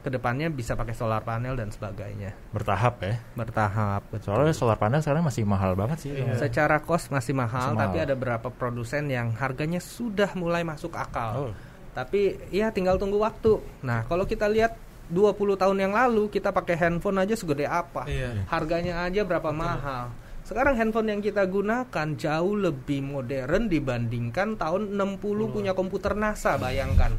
ke 0.00 0.14
depannya 0.14 0.46
bisa 0.46 0.78
pakai 0.78 0.94
solar 0.94 1.18
panel 1.20 1.58
dan 1.58 1.74
sebagainya. 1.74 2.30
Bertahap 2.54 3.02
ya. 3.02 3.18
Bertahap. 3.34 4.06
betul. 4.06 4.30
Soalnya 4.30 4.54
solar 4.54 4.78
panel 4.78 5.02
sekarang 5.02 5.26
masih 5.26 5.42
mahal 5.42 5.74
banget 5.74 5.98
sih. 5.98 6.14
Iya. 6.14 6.38
Secara 6.38 6.78
cost 6.78 7.10
masih 7.10 7.34
mahal, 7.34 7.74
Masih 7.74 7.82
tapi 7.82 7.98
mahal. 7.98 8.06
ada 8.06 8.14
beberapa 8.14 8.48
produsen 8.54 9.10
yang 9.10 9.34
harganya 9.34 9.82
sudah 9.82 10.30
mulai 10.38 10.62
masuk 10.62 10.94
akal. 10.94 11.50
Oh. 11.50 11.52
Tapi 11.96 12.52
ya 12.52 12.68
tinggal 12.68 13.00
tunggu 13.00 13.16
waktu. 13.16 13.56
Nah, 13.80 14.04
kalau 14.04 14.28
kita 14.28 14.44
lihat 14.52 14.76
20 15.08 15.56
tahun 15.56 15.78
yang 15.80 15.96
lalu 15.96 16.28
kita 16.28 16.52
pakai 16.52 16.76
handphone 16.76 17.24
aja 17.24 17.32
segede 17.32 17.64
apa? 17.64 18.04
Iya. 18.04 18.44
Harganya 18.52 19.08
aja 19.08 19.24
berapa 19.24 19.48
mahal. 19.48 20.12
Sekarang 20.44 20.76
handphone 20.76 21.10
yang 21.10 21.24
kita 21.24 21.42
gunakan 21.48 22.08
jauh 22.14 22.54
lebih 22.54 23.02
modern 23.02 23.66
dibandingkan 23.66 24.54
tahun 24.60 24.94
60 24.94 25.50
punya 25.50 25.72
komputer 25.74 26.14
NASA, 26.14 26.54
bayangkan. 26.60 27.16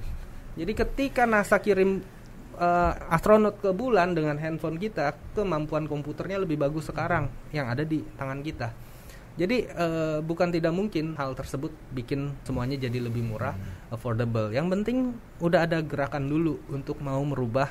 Jadi 0.56 0.72
ketika 0.72 1.28
NASA 1.28 1.60
kirim 1.60 2.00
eh, 2.56 2.94
astronot 3.12 3.60
ke 3.60 3.74
bulan 3.76 4.16
dengan 4.16 4.40
handphone 4.40 4.80
kita, 4.80 5.12
kemampuan 5.36 5.90
komputernya 5.92 6.40
lebih 6.40 6.56
bagus 6.56 6.88
sekarang 6.88 7.28
yang 7.52 7.68
ada 7.68 7.82
di 7.82 8.00
tangan 8.16 8.40
kita. 8.46 8.87
Jadi 9.38 9.70
eh, 9.70 10.20
bukan 10.26 10.50
tidak 10.50 10.74
mungkin 10.74 11.14
hal 11.14 11.38
tersebut 11.38 11.70
bikin 11.94 12.34
semuanya 12.42 12.74
jadi 12.82 12.98
lebih 13.06 13.22
murah, 13.22 13.54
affordable. 13.94 14.50
Yang 14.50 14.68
penting 14.74 14.98
udah 15.38 15.70
ada 15.70 15.78
gerakan 15.86 16.26
dulu 16.26 16.58
untuk 16.74 16.98
mau 17.06 17.22
merubah 17.22 17.70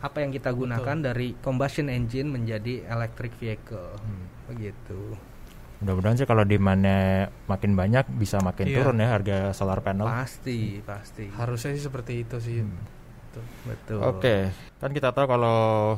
apa 0.00 0.24
yang 0.24 0.32
kita 0.32 0.52
gunakan 0.52 0.96
dari 1.00 1.36
combustion 1.40 1.88
engine 1.88 2.28
menjadi 2.28 2.84
electric 2.88 3.32
vehicle. 3.40 3.96
Begitu. 4.48 5.16
Mudah-mudahan 5.80 6.20
sih 6.20 6.28
kalau 6.28 6.44
demandnya 6.44 7.32
makin 7.48 7.72
banyak 7.72 8.04
bisa 8.20 8.36
makin 8.44 8.68
Iya. 8.68 8.76
turun 8.84 9.00
ya 9.00 9.08
harga 9.16 9.36
solar 9.56 9.80
panel. 9.80 10.04
Pasti, 10.04 10.84
pasti. 10.84 11.32
Harusnya 11.32 11.72
sih 11.72 11.84
seperti 11.88 12.12
itu 12.28 12.36
sih. 12.36 12.60
Hmm. 12.60 12.76
Betul. 13.32 13.44
Betul. 13.64 13.98
Oke, 14.04 14.36
kan 14.76 14.90
kita 14.92 15.16
tahu 15.16 15.24
kalau 15.24 15.96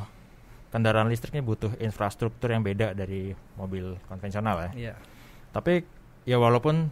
kendaraan 0.73 1.13
listrik 1.13 1.37
ini 1.37 1.45
butuh 1.45 1.77
infrastruktur 1.79 2.49
yang 2.49 2.65
beda 2.65 2.97
dari 2.97 3.37
mobil 3.55 4.01
konvensional 4.09 4.57
ya. 4.59 4.71
Iya. 4.73 4.95
Tapi 5.53 5.85
ya 6.25 6.41
walaupun 6.41 6.89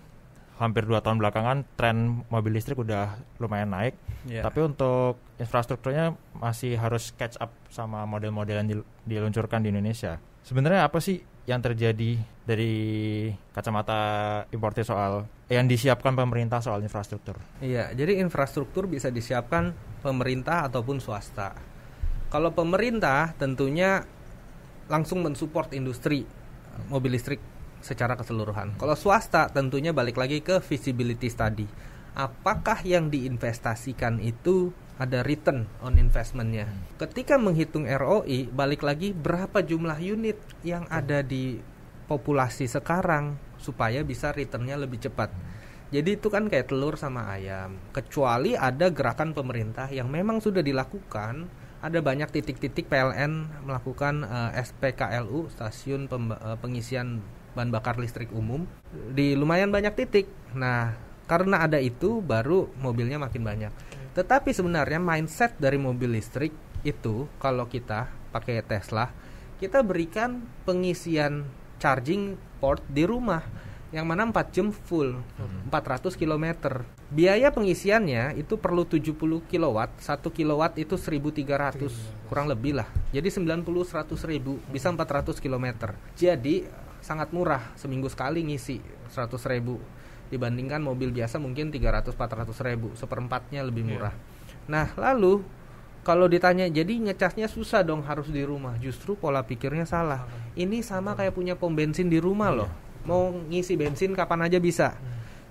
hampir 0.60 0.84
dua 0.84 1.00
tahun 1.00 1.16
belakangan 1.16 1.64
tren 1.80 2.20
mobil 2.28 2.52
listrik 2.52 2.76
udah 2.76 3.16
lumayan 3.40 3.72
naik, 3.72 3.96
Iya. 4.28 4.44
tapi 4.44 4.60
untuk 4.60 5.16
infrastrukturnya 5.40 6.12
masih 6.36 6.76
harus 6.76 7.16
catch 7.16 7.40
up 7.40 7.48
sama 7.72 8.04
model-model 8.04 8.60
yang 8.60 8.68
dil- 8.68 8.88
diluncurkan 9.08 9.64
di 9.64 9.72
Indonesia. 9.72 10.20
Sebenarnya 10.44 10.84
apa 10.84 11.00
sih 11.00 11.24
yang 11.48 11.64
terjadi 11.64 12.20
dari 12.44 12.72
kacamata 13.56 13.98
importer 14.52 14.84
soal 14.84 15.24
yang 15.48 15.64
disiapkan 15.64 16.12
pemerintah 16.12 16.60
soal 16.60 16.84
infrastruktur? 16.84 17.40
Iya, 17.64 17.96
jadi 17.96 18.20
infrastruktur 18.20 18.84
bisa 18.84 19.08
disiapkan 19.08 19.72
pemerintah 20.04 20.68
ataupun 20.68 21.00
swasta. 21.00 21.56
Kalau 22.30 22.54
pemerintah 22.54 23.34
tentunya 23.34 24.06
langsung 24.86 25.26
mensupport 25.26 25.74
industri 25.74 26.22
mobil 26.86 27.18
listrik 27.18 27.42
secara 27.82 28.14
keseluruhan. 28.14 28.78
Kalau 28.78 28.94
swasta 28.94 29.50
tentunya 29.50 29.90
balik 29.90 30.14
lagi 30.14 30.38
ke 30.38 30.62
feasibility 30.62 31.26
study. 31.26 31.66
Apakah 32.14 32.82
yang 32.86 33.10
diinvestasikan 33.10 34.22
itu 34.22 34.70
ada 34.98 35.26
return 35.26 35.66
on 35.82 35.98
investmentnya? 35.98 36.70
Ketika 37.02 37.34
menghitung 37.34 37.86
ROI, 37.86 38.50
balik 38.50 38.86
lagi 38.86 39.10
berapa 39.10 39.62
jumlah 39.62 39.98
unit 39.98 40.38
yang 40.62 40.86
ada 40.90 41.22
di 41.26 41.58
populasi 42.10 42.66
sekarang 42.66 43.38
supaya 43.62 44.02
bisa 44.02 44.34
returnnya 44.34 44.74
lebih 44.74 44.98
cepat. 45.02 45.30
Jadi 45.90 46.18
itu 46.18 46.30
kan 46.30 46.46
kayak 46.46 46.70
telur 46.70 46.94
sama 46.94 47.30
ayam. 47.34 47.78
Kecuali 47.90 48.54
ada 48.54 48.90
gerakan 48.94 49.34
pemerintah 49.34 49.90
yang 49.90 50.06
memang 50.06 50.38
sudah 50.38 50.62
dilakukan, 50.62 51.50
ada 51.80 51.98
banyak 52.04 52.28
titik-titik 52.28 52.92
PLN 52.92 53.64
melakukan 53.64 54.24
eh, 54.24 54.60
SPKLU 54.60 55.48
stasiun 55.52 56.06
eh, 56.06 56.56
pengisian 56.60 57.24
bahan 57.56 57.74
bakar 57.74 57.98
listrik 57.98 58.30
umum 58.30 58.62
di 59.10 59.34
lumayan 59.34 59.74
banyak 59.74 59.96
titik. 59.98 60.30
Nah, 60.54 60.94
karena 61.26 61.66
ada 61.66 61.82
itu 61.82 62.22
baru 62.22 62.70
mobilnya 62.78 63.18
makin 63.18 63.42
banyak. 63.42 63.72
Tetapi 64.14 64.54
sebenarnya 64.54 65.02
mindset 65.02 65.58
dari 65.58 65.78
mobil 65.78 66.14
listrik 66.14 66.54
itu 66.86 67.26
kalau 67.42 67.66
kita 67.66 68.10
pakai 68.30 68.62
Tesla, 68.62 69.10
kita 69.58 69.82
berikan 69.82 70.46
pengisian 70.62 71.46
charging 71.82 72.38
port 72.62 72.84
di 72.86 73.02
rumah 73.08 73.42
yang 73.90 74.06
mana 74.06 74.22
4 74.22 74.54
jam 74.54 74.70
full 74.70 75.18
400 75.66 76.14
km 76.14 76.46
biaya 77.10 77.50
pengisiannya 77.50 78.38
itu 78.38 78.54
perlu 78.54 78.86
70 78.86 79.18
kW 79.50 79.76
1 79.98 80.06
kW 80.22 80.60
itu 80.78 80.94
1300 80.94 82.30
kurang 82.30 82.46
lebih 82.46 82.78
lah. 82.78 82.86
Jadi 83.10 83.26
90 83.34 83.66
100 83.66 84.30
ribu 84.30 84.62
bisa 84.70 84.94
400 84.94 85.42
km 85.42 85.90
jadi 86.14 86.70
sangat 87.02 87.34
murah 87.34 87.74
seminggu 87.74 88.06
sekali 88.06 88.46
ngisi 88.46 88.78
100 89.10 89.26
ribu. 89.50 89.82
Dibandingkan 90.30 90.78
mobil 90.78 91.10
biasa 91.10 91.42
mungkin 91.42 91.74
300 91.74 92.14
400 92.14 92.54
ribu. 92.70 92.94
Seperempatnya 92.94 93.66
lebih 93.66 93.82
murah. 93.82 94.14
Nah 94.70 94.94
lalu 94.94 95.42
kalau 96.06 96.30
ditanya 96.30 96.70
jadi 96.70 97.10
ngecasnya 97.10 97.50
susah 97.50 97.82
dong 97.82 98.06
harus 98.06 98.30
di 98.30 98.46
rumah. 98.46 98.78
Justru 98.78 99.18
pola 99.18 99.42
pikirnya 99.42 99.82
salah. 99.82 100.30
Ini 100.54 100.86
sama 100.86 101.18
kayak 101.18 101.34
punya 101.34 101.58
pom 101.58 101.74
bensin 101.74 102.06
di 102.06 102.22
rumah 102.22 102.54
loh 102.54 102.89
mau 103.10 103.34
ngisi 103.50 103.74
bensin 103.74 104.14
kapan 104.14 104.46
aja 104.46 104.62
bisa. 104.62 104.94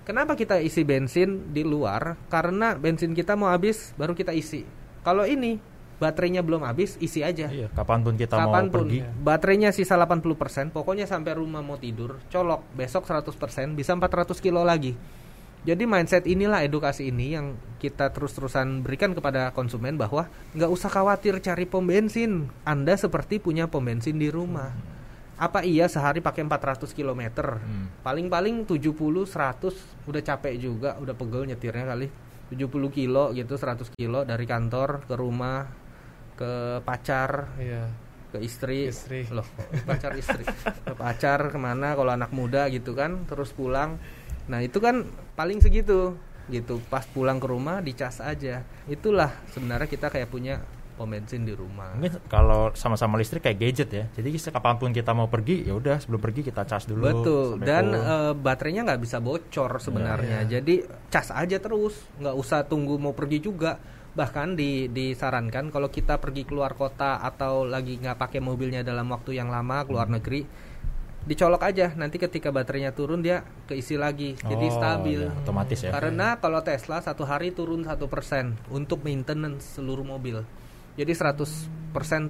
Kenapa 0.08 0.32
kita 0.32 0.56
isi 0.64 0.80
bensin 0.80 1.52
di 1.52 1.60
luar? 1.60 2.16
Karena 2.32 2.72
bensin 2.72 3.12
kita 3.12 3.36
mau 3.36 3.52
habis 3.52 3.92
baru 4.00 4.16
kita 4.16 4.32
isi. 4.32 4.64
Kalau 5.04 5.28
ini 5.28 5.60
baterainya 6.00 6.40
belum 6.40 6.64
habis 6.64 6.96
isi 6.96 7.20
aja. 7.20 7.52
Iya, 7.52 7.68
kapan 7.76 8.00
pun 8.00 8.16
kita 8.16 8.40
mau 8.40 8.48
kapan 8.48 8.64
pun. 8.72 8.88
pergi. 8.88 8.98
baterainya 9.20 9.70
sisa 9.76 10.00
80% 10.00 10.72
pokoknya 10.72 11.04
sampai 11.04 11.36
rumah 11.36 11.60
mau 11.60 11.76
tidur 11.76 12.16
colok 12.32 12.64
besok 12.72 13.04
100% 13.04 13.76
bisa 13.76 13.92
400 13.92 14.32
kilo 14.40 14.64
lagi. 14.64 14.96
Jadi 15.60 15.84
mindset 15.84 16.24
inilah 16.24 16.64
edukasi 16.64 17.12
ini 17.12 17.36
yang 17.36 17.52
kita 17.76 18.08
terus-terusan 18.16 18.80
berikan 18.80 19.12
kepada 19.12 19.52
konsumen 19.52 20.00
bahwa 20.00 20.24
nggak 20.56 20.72
usah 20.72 20.88
khawatir 20.88 21.36
cari 21.44 21.68
pom 21.68 21.84
bensin. 21.84 22.48
Anda 22.64 22.96
seperti 22.96 23.36
punya 23.36 23.68
pom 23.68 23.84
bensin 23.84 24.16
di 24.16 24.32
rumah 24.32 24.72
apa 25.40 25.64
iya 25.64 25.88
sehari 25.88 26.20
pakai 26.20 26.44
400 26.44 26.92
km 26.92 27.22
Hmm. 27.56 27.88
paling-paling 28.04 28.68
70 28.68 28.92
100 29.24 29.72
udah 30.04 30.20
capek 30.20 30.54
juga 30.54 31.00
udah 31.00 31.16
pegel 31.16 31.48
nyetirnya 31.48 31.88
kali. 31.88 32.12
70 32.50 32.68
kilo 32.90 33.32
gitu 33.32 33.54
100 33.54 33.88
kilo 33.90 34.22
dari 34.22 34.44
kantor 34.44 35.06
ke 35.06 35.14
rumah 35.14 35.64
ke 36.34 36.52
pacar 36.82 37.56
Iya. 37.56 37.88
ke 38.30 38.38
istri, 38.38 38.86
Istri. 38.86 39.30
loh 39.30 39.46
pacar 39.84 40.12
istri. 40.14 40.44
Ke 40.84 40.94
pacar 40.94 41.48
ke 41.48 41.56
mana 41.56 41.94
kalau 41.94 42.10
anak 42.10 42.30
muda 42.30 42.68
gitu 42.68 42.92
kan 42.92 43.24
terus 43.24 43.50
pulang. 43.50 43.96
Nah 44.46 44.60
itu 44.60 44.76
kan 44.76 45.06
paling 45.34 45.58
segitu 45.58 46.14
gitu. 46.46 46.82
Pas 46.86 47.06
pulang 47.06 47.38
ke 47.38 47.46
rumah 47.46 47.80
dicas 47.80 48.18
aja. 48.18 48.62
Itulah 48.86 49.30
sebenarnya 49.50 49.86
kita 49.86 50.10
kayak 50.10 50.28
punya 50.28 50.58
pom 51.00 51.08
bensin 51.08 51.42
di 51.42 51.56
rumah 51.56 51.96
Mungkin 51.96 52.28
kalau 52.28 52.76
sama-sama 52.76 53.16
listrik 53.16 53.40
kayak 53.40 53.56
gadget 53.56 53.88
ya. 53.88 54.04
Jadi 54.12 54.36
kapan 54.36 54.76
pun 54.76 54.92
kita 54.92 55.16
mau 55.16 55.26
pergi, 55.26 55.64
ya 55.64 55.72
udah 55.72 55.96
sebelum 55.96 56.20
pergi 56.20 56.44
kita 56.44 56.62
cas 56.62 56.84
dulu. 56.84 57.00
betul 57.00 57.46
dan 57.56 57.88
eh, 57.90 58.32
baterainya 58.36 58.84
nggak 58.84 59.00
bisa 59.00 59.16
bocor 59.16 59.80
sebenarnya 59.80 60.44
Iya. 60.44 60.60
jadi 60.60 60.74
cas 61.08 61.32
aja 61.32 61.56
terus 61.56 61.96
nggak 62.18 62.36
usah 62.36 62.68
tunggu 62.68 63.00
mau 63.00 63.16
pergi 63.16 63.40
juga 63.40 63.80
bahkan 64.10 64.52
di, 64.52 64.90
disarankan 64.90 65.70
kalau 65.70 65.86
kita 65.86 66.18
pergi 66.18 66.42
keluar 66.42 66.74
kota 66.74 67.16
atau 67.16 67.62
lagi 67.64 67.96
nggak 67.96 68.18
pakai 68.18 68.42
mobilnya 68.42 68.82
dalam 68.82 69.08
waktu 69.08 69.34
yang 69.34 69.48
lama 69.48 69.86
keluar 69.86 70.04
Hmm. 70.04 70.18
negeri 70.18 70.44
dicolok 71.20 71.62
aja 71.62 71.92
nanti 71.94 72.16
ketika 72.16 72.48
baterainya 72.48 72.90
turun 72.90 73.20
dia 73.20 73.40
keisi 73.64 73.94
lagi 73.94 74.34
jadi 74.36 74.66
Oh, 74.66 74.74
stabil 74.74 75.20
iya, 75.22 75.36
otomatis 75.38 75.78
ya. 75.78 75.92
karena 75.92 76.36
kalau 76.36 76.58
Tesla 76.60 76.98
satu 76.98 77.22
hari 77.22 77.52
turun 77.52 77.84
satu 77.84 78.08
persen 78.08 78.56
untuk 78.68 79.00
maintenance 79.00 79.76
seluruh 79.76 80.02
mobil 80.02 80.42
jadi 80.94 81.12
100% 81.12 81.38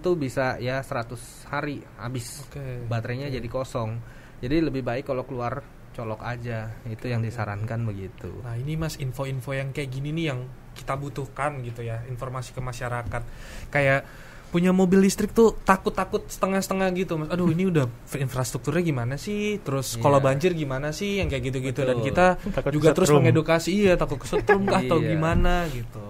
tuh 0.00 0.14
bisa 0.14 0.56
ya 0.56 0.80
100 0.80 1.16
hari 1.46 1.80
habis 1.96 2.44
Oke. 2.48 2.84
baterainya 2.86 3.28
jadi 3.28 3.44
kosong 3.46 4.00
jadi 4.40 4.64
lebih 4.64 4.80
baik 4.80 5.04
kalau 5.04 5.28
keluar 5.28 5.60
colok 5.90 6.22
aja. 6.22 6.70
Itu 6.86 7.10
yang 7.10 7.20
disarankan 7.20 7.84
begitu. 7.84 8.30
Nah 8.40 8.56
ini 8.56 8.72
mas 8.72 8.96
info-info 8.96 9.52
yang 9.52 9.68
kayak 9.68 9.90
gini 9.90 10.14
nih 10.14 10.32
yang 10.32 10.40
kita 10.72 10.96
butuhkan 10.96 11.60
gitu 11.60 11.84
ya 11.84 12.00
informasi 12.08 12.56
ke 12.56 12.62
masyarakat 12.62 13.22
kayak 13.68 14.06
punya 14.50 14.72
mobil 14.72 14.98
listrik 14.98 15.30
tuh 15.30 15.54
takut-takut 15.62 16.24
setengah-setengah 16.24 16.88
gitu 16.96 17.20
mas. 17.20 17.28
Aduh 17.28 17.52
ini 17.52 17.68
udah 17.68 17.84
infrastrukturnya 18.16 18.80
gimana 18.80 19.14
sih? 19.20 19.60
Terus 19.60 19.98
Iya. 19.98 20.02
kalau 20.02 20.18
banjir 20.18 20.56
gimana 20.56 20.88
sih? 20.90 21.20
Yang 21.20 21.36
kayak 21.36 21.42
gitu-gitu 21.52 21.80
dan 21.84 21.98
kita 22.00 22.26
Takut 22.48 22.70
juga 22.72 22.90
terus 22.96 23.10
mengedukasi 23.12 23.70
iya 23.76 23.92
takut 23.94 24.18
kesetrum 24.24 24.64
kah 24.64 24.80
atau 24.86 25.04
Iya. 25.04 25.14
gimana 25.14 25.68
gitu. 25.68 26.06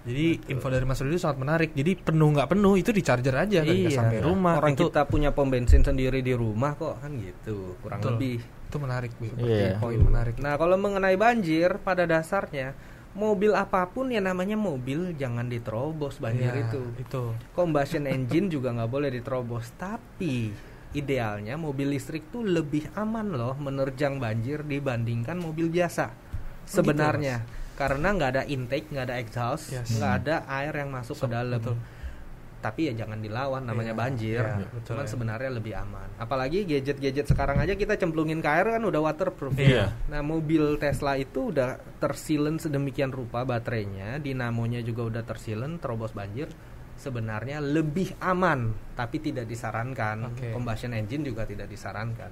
Jadi 0.00 0.48
info 0.48 0.72
dari 0.72 0.84
Mas 0.88 0.96
Rudi 0.98 1.20
sangat 1.20 1.38
menarik. 1.38 1.70
Jadi 1.76 1.92
penuh 1.94 2.32
nggak 2.32 2.48
penuh 2.48 2.74
itu 2.74 2.88
di 2.88 3.04
charger 3.04 3.36
aja 3.36 3.60
ketika 3.60 3.88
Iya. 3.88 3.98
sampai 4.00 4.18
rumah. 4.24 4.56
Orang 4.56 4.72
itu, 4.72 4.88
kita 4.88 5.04
punya 5.04 5.30
pom 5.30 5.52
bensin 5.52 5.84
sendiri 5.84 6.24
di 6.24 6.32
rumah 6.32 6.72
kok 6.72 7.04
kan 7.04 7.12
gitu. 7.20 7.76
Kurang 7.84 8.00
Betul. 8.00 8.12
lebih. 8.16 8.38
itu 8.70 8.78
menarik 8.78 9.10
Bu. 9.18 9.26
Iya. 9.34 9.82
Poin 9.82 9.98
menarik. 9.98 10.38
Nah, 10.38 10.54
kalau 10.54 10.78
mengenai 10.78 11.18
banjir 11.18 11.82
pada 11.82 12.06
dasarnya 12.06 12.70
mobil 13.10 13.50
apa 13.50 13.90
pun 13.90 14.06
yang 14.14 14.30
namanya 14.30 14.54
mobil 14.54 15.10
jangan 15.18 15.50
diterobos 15.50 16.22
banjir 16.22 16.54
Iya, 16.54 16.70
itu. 16.70 16.82
Itu. 17.02 17.34
Combustion 17.50 18.06
engine 18.06 18.46
juga 18.46 18.70
nggak 18.70 18.86
boleh 18.86 19.10
diterobos. 19.10 19.74
Tapi 19.74 20.54
idealnya 20.94 21.58
mobil 21.58 21.90
listrik 21.90 22.30
tuh 22.30 22.46
lebih 22.46 22.94
aman 22.94 23.34
loh 23.34 23.58
menerjang 23.58 24.22
banjir 24.22 24.62
dibandingkan 24.62 25.34
mobil 25.34 25.66
biasa. 25.66 26.14
Sebenarnya 26.62 27.42
karena 27.74 28.08
nggak 28.10 28.30
ada 28.30 28.42
intake, 28.44 28.88
nggak 28.88 29.06
ada 29.06 29.16
exhaust, 29.18 29.70
Yes. 29.70 29.94
nggak 29.94 30.12
ada 30.22 30.34
air 30.46 30.74
yang 30.74 30.90
masuk 30.90 31.16
ke 31.16 31.26
So- 31.26 31.30
dalam. 31.30 31.58
betul. 31.58 31.76
Tapi 32.60 32.92
ya 32.92 33.04
jangan 33.04 33.24
dilawan 33.24 33.64
namanya 33.64 33.96
Iya, 33.96 34.00
banjir. 34.04 34.42
iya, 34.44 34.68
betul, 34.68 34.92
Cuman 34.92 35.08
ya. 35.08 35.10
sebenarnya 35.10 35.50
lebih 35.50 35.72
aman. 35.72 36.08
Apalagi 36.20 36.68
gadget-gadget 36.68 37.24
sekarang 37.24 37.56
aja 37.56 37.72
kita 37.72 37.96
cemplungin 37.96 38.44
ke 38.44 38.48
air 38.52 38.76
kan 38.76 38.84
udah 38.84 39.00
waterproof. 39.00 39.56
Iya. 39.56 39.96
Nah, 40.12 40.20
mobil 40.20 40.76
Tesla 40.76 41.16
itu 41.16 41.48
udah 41.48 41.80
tersilen 41.96 42.60
sedemikian 42.60 43.08
rupa 43.10 43.48
baterainya, 43.48 44.20
dinamonya 44.20 44.84
juga 44.84 45.08
udah 45.08 45.22
tersilen, 45.24 45.80
terobos 45.80 46.12
banjir. 46.12 46.52
Sebenarnya 47.00 47.64
lebih 47.64 48.12
aman, 48.20 48.76
tapi 48.92 49.24
tidak 49.24 49.48
disarankan. 49.48 50.28
Oke. 50.28 50.52
Combustion 50.52 50.92
engine 50.92 51.24
juga 51.24 51.48
tidak 51.48 51.64
disarankan. 51.64 52.28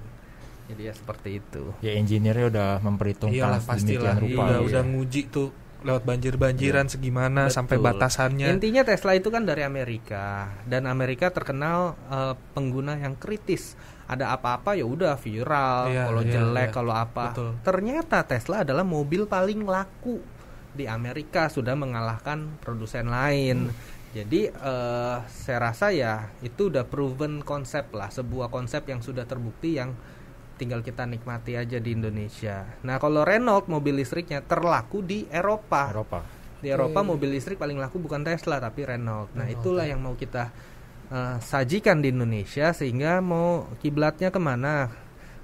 Jadi 0.69 0.81
ya 0.85 0.93
seperti 0.93 1.29
itu. 1.37 1.63
Ya 1.81 1.97
engineer-nya 1.97 2.47
udah 2.47 2.69
memperhitungkan 2.79 3.33
Iyalah 3.35 3.61
pastilah. 3.61 4.15
rupa. 4.15 4.41
Udah 4.45 4.59
Iya. 4.61 4.67
udah 4.69 4.83
nguji 4.85 5.21
tuh 5.27 5.49
lewat 5.79 6.03
banjir-banjiran 6.03 6.91
segimana 6.91 7.47
Betul. 7.47 7.55
sampai 7.55 7.77
batasannya. 7.79 8.47
Intinya 8.51 8.83
Tesla 8.83 9.15
itu 9.15 9.31
kan 9.31 9.47
dari 9.47 9.63
Amerika 9.63 10.51
dan 10.67 10.85
Amerika 10.85 11.31
terkenal 11.31 11.95
eh, 12.07 12.33
pengguna 12.53 12.95
yang 12.95 13.15
kritis. 13.15 13.73
Ada 14.09 14.33
apa-apa 14.33 14.73
ya 14.73 14.83
udah 14.83 15.13
viral, 15.15 15.93
Iya, 15.93 16.03
kalau 16.09 16.21
iya, 16.25 16.31
jelek, 16.33 16.69
iya. 16.69 16.73
kalau 16.73 16.93
apa. 16.93 17.25
Betul. 17.31 17.49
Ternyata 17.61 18.17
Tesla 18.25 18.65
adalah 18.65 18.81
mobil 18.81 19.25
paling 19.25 19.61
laku 19.63 20.17
di 20.69 20.85
Amerika 20.85 21.45
sudah 21.47 21.73
mengalahkan 21.73 22.57
produsen 22.59 23.07
lain. 23.07 23.69
Jadi 24.09 24.49
eh, 24.49 25.17
saya 25.23 25.59
rasa 25.61 25.93
ya 25.93 26.33
itu 26.41 26.67
udah 26.67 26.83
proven 26.83 27.39
konsep 27.39 27.93
lah, 27.93 28.09
sebuah 28.09 28.49
konsep 28.49 28.83
yang 28.83 28.99
sudah 28.99 29.23
terbukti 29.23 29.77
yang 29.77 29.93
tinggal 30.59 30.83
kita 30.83 31.07
nikmati 31.07 31.55
aja 31.55 31.79
di 31.79 31.95
Indonesia. 31.95 32.67
Nah, 32.83 32.99
kalau 32.99 33.23
Renault 33.23 33.71
mobil 33.71 33.95
listriknya 34.03 34.43
terlaku 34.43 34.99
di 34.99 35.23
Eropa. 35.31 35.87
Eropa. 35.87 36.19
Di 36.59 36.67
Eropa 36.67 36.99
mobil 36.99 37.31
listrik 37.31 37.55
paling 37.55 37.79
laku 37.79 38.03
bukan 38.03 38.19
Tesla 38.27 38.59
tapi 38.59 38.83
Renault. 38.83 39.31
Nah, 39.31 39.47
Renault, 39.47 39.55
itulah 39.63 39.87
ya. 39.87 39.95
yang 39.95 40.03
mau 40.03 40.19
kita 40.19 40.51
eh, 41.07 41.37
sajikan 41.39 42.03
di 42.03 42.11
Indonesia 42.11 42.75
sehingga 42.75 43.23
mau 43.23 43.71
kiblatnya 43.79 44.27
ke 44.27 44.39
mana? 44.43 44.91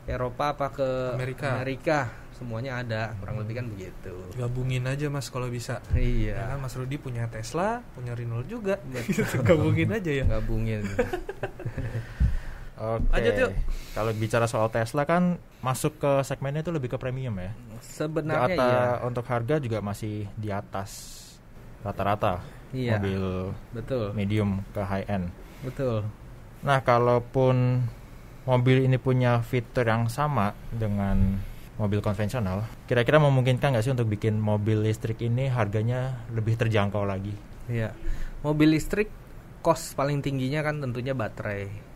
Eropa 0.05 0.51
apa 0.53 0.67
ke 0.75 0.87
Amerika. 1.15 1.55
Amerika? 1.57 1.99
Semuanya 2.35 2.83
ada, 2.83 3.15
kurang 3.15 3.39
lebih 3.39 3.63
kan 3.63 3.65
begitu. 3.71 4.11
Gabungin 4.35 4.83
aja 4.83 5.07
Mas 5.07 5.31
kalau 5.31 5.47
bisa. 5.47 5.79
Ya 5.95 6.03
Iya. 6.03 6.35
kan 6.51 6.59
Mas 6.59 6.75
Rudi 6.75 6.99
punya 6.99 7.31
Tesla, 7.31 7.79
punya 7.95 8.11
Renault 8.11 8.43
juga. 8.51 8.75
Gabungin 9.47 9.95
aja 9.95 10.11
ya. 10.11 10.27
Gabungin. 10.27 10.83
Oke. 12.75 13.07
Lanjut 13.15 13.33
yuk. 13.39 13.51
Kalau 13.95 14.11
bicara 14.11 14.45
soal 14.51 14.67
Tesla 14.67 15.07
kan 15.07 15.39
masuk 15.63 15.95
ke 15.97 16.11
segmennya 16.27 16.61
itu 16.61 16.75
lebih 16.75 16.91
ke 16.91 16.97
premium 16.99 17.35
ya. 17.39 17.51
Sebenarnya 17.79 18.51
Data 18.51 18.67
iya. 18.67 18.83
untuk 19.07 19.23
harga 19.31 19.55
juga 19.63 19.79
masih 19.79 20.27
di 20.35 20.51
atas 20.51 21.23
rata-rata 21.85 22.43
Iya. 22.75 22.99
mobil 22.99 23.23
Betul. 23.71 24.05
medium 24.11 24.59
ke 24.75 24.81
high 24.83 25.07
end. 25.07 25.31
Betul. 25.63 26.03
Nah, 26.65 26.83
kalaupun 26.83 27.87
mobil 28.43 28.83
ini 28.83 28.99
punya 28.99 29.39
fitur 29.39 29.87
yang 29.87 30.11
sama 30.11 30.51
dengan 30.73 31.39
mobil 31.79 31.99
konvensional, 32.03 32.67
kira-kira 32.87 33.19
memungkinkan 33.19 33.75
nggak 33.75 33.83
sih 33.83 33.93
untuk 33.95 34.11
bikin 34.11 34.39
mobil 34.39 34.83
listrik 34.83 35.19
ini 35.23 35.47
harganya 35.47 36.25
lebih 36.35 36.59
terjangkau 36.59 37.07
lagi? 37.07 37.31
Iya. 37.71 37.95
Mobil 38.43 38.75
listrik 38.75 39.07
cost 39.63 39.95
paling 39.97 40.19
tingginya 40.19 40.61
kan 40.61 40.83
tentunya 40.83 41.15
baterai. 41.15 41.94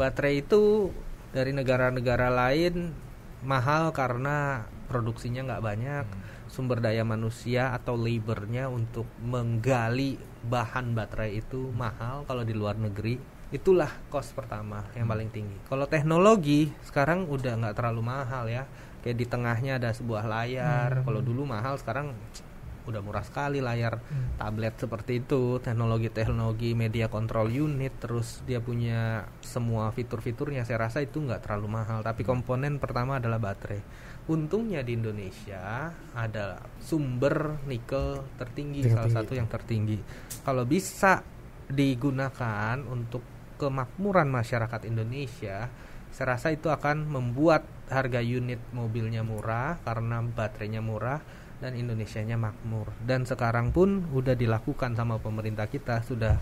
Baterai 0.00 0.40
itu 0.40 0.88
dari 1.36 1.52
negara-negara 1.52 2.32
lain 2.32 2.96
mahal 3.44 3.92
karena 3.92 4.64
produksinya 4.88 5.44
nggak 5.44 5.64
banyak, 5.64 6.04
sumber 6.48 6.80
daya 6.80 7.04
manusia 7.04 7.76
atau 7.76 8.00
labornya 8.00 8.72
untuk 8.72 9.04
menggali 9.20 10.16
bahan 10.40 10.96
baterai 10.96 11.44
itu 11.44 11.68
mahal 11.76 12.24
kalau 12.24 12.42
di 12.48 12.56
luar 12.56 12.80
negeri. 12.80 13.20
Itulah 13.52 13.90
cost 14.08 14.32
pertama 14.32 14.88
yang 14.96 15.04
paling 15.04 15.28
tinggi. 15.28 15.58
Kalau 15.68 15.84
teknologi 15.84 16.72
sekarang 16.86 17.28
udah 17.28 17.60
nggak 17.60 17.76
terlalu 17.76 18.02
mahal 18.02 18.48
ya. 18.48 18.64
Kayak 19.04 19.16
di 19.16 19.26
tengahnya 19.26 19.72
ada 19.76 19.90
sebuah 19.92 20.24
layar. 20.24 21.00
Hmm. 21.00 21.04
Kalau 21.04 21.20
dulu 21.20 21.44
mahal 21.44 21.76
sekarang 21.76 22.16
udah 22.88 23.00
murah 23.00 23.20
sekali 23.20 23.60
layar 23.60 24.00
Hmm. 24.00 24.38
tablet 24.40 24.74
seperti 24.76 25.20
itu 25.20 25.60
teknologi-teknologi 25.60 26.72
media 26.72 27.06
control 27.06 27.50
unit 27.50 27.92
terus 28.00 28.40
dia 28.48 28.58
punya 28.58 29.26
semua 29.42 29.92
fitur-fiturnya 29.92 30.64
saya 30.64 30.88
rasa 30.88 31.02
itu 31.02 31.20
nggak 31.20 31.44
terlalu 31.44 31.80
mahal 31.80 32.00
tapi 32.00 32.24
komponen 32.24 32.80
pertama 32.80 33.20
adalah 33.20 33.36
baterai 33.36 33.82
untungnya 34.26 34.80
di 34.80 34.94
Indonesia 34.94 35.90
ada 36.14 36.62
sumber 36.78 37.58
nikel 37.66 38.22
tertinggi 38.38 38.86
salah 38.86 39.10
Tertinggi. 39.10 39.16
satu 39.16 39.32
yang 39.34 39.48
tertinggi 39.50 39.98
kalau 40.42 40.64
bisa 40.64 41.20
digunakan 41.68 42.76
untuk 42.86 43.22
kemakmuran 43.58 44.30
masyarakat 44.30 44.86
Indonesia 44.86 45.68
saya 46.10 46.34
rasa 46.34 46.50
itu 46.50 46.66
akan 46.66 47.06
membuat 47.06 47.62
harga 47.86 48.18
unit 48.18 48.58
mobilnya 48.74 49.22
murah 49.22 49.78
karena 49.82 50.18
baterainya 50.22 50.82
murah 50.82 51.22
dan 51.60 51.76
Indonesianya 51.76 52.34
makmur. 52.34 52.88
Dan 53.00 53.28
sekarang 53.28 53.70
pun 53.70 54.08
udah 54.10 54.32
dilakukan 54.32 54.96
sama 54.96 55.20
pemerintah 55.20 55.68
kita 55.68 56.00
sudah 56.02 56.40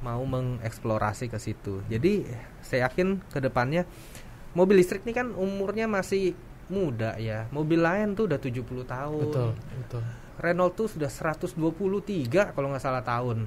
mau 0.00 0.20
mengeksplorasi 0.24 1.28
ke 1.28 1.38
situ. 1.38 1.84
Jadi 1.86 2.24
saya 2.60 2.88
yakin 2.88 3.20
ke 3.28 3.38
depannya 3.40 3.84
mobil 4.52 4.80
listrik 4.80 5.04
ini 5.04 5.12
kan 5.12 5.32
umurnya 5.32 5.84
masih 5.84 6.32
muda 6.68 7.16
ya. 7.20 7.44
Mobil 7.52 7.80
lain 7.80 8.16
tuh 8.16 8.24
udah 8.28 8.40
70 8.40 8.64
tahun. 8.84 9.24
Betul, 9.28 9.50
betul. 9.84 10.02
Renault 10.34 10.74
tuh 10.74 10.88
sudah 10.90 11.08
123 11.08 11.56
kalau 12.52 12.72
nggak 12.72 12.82
salah 12.82 13.04
tahun. 13.04 13.46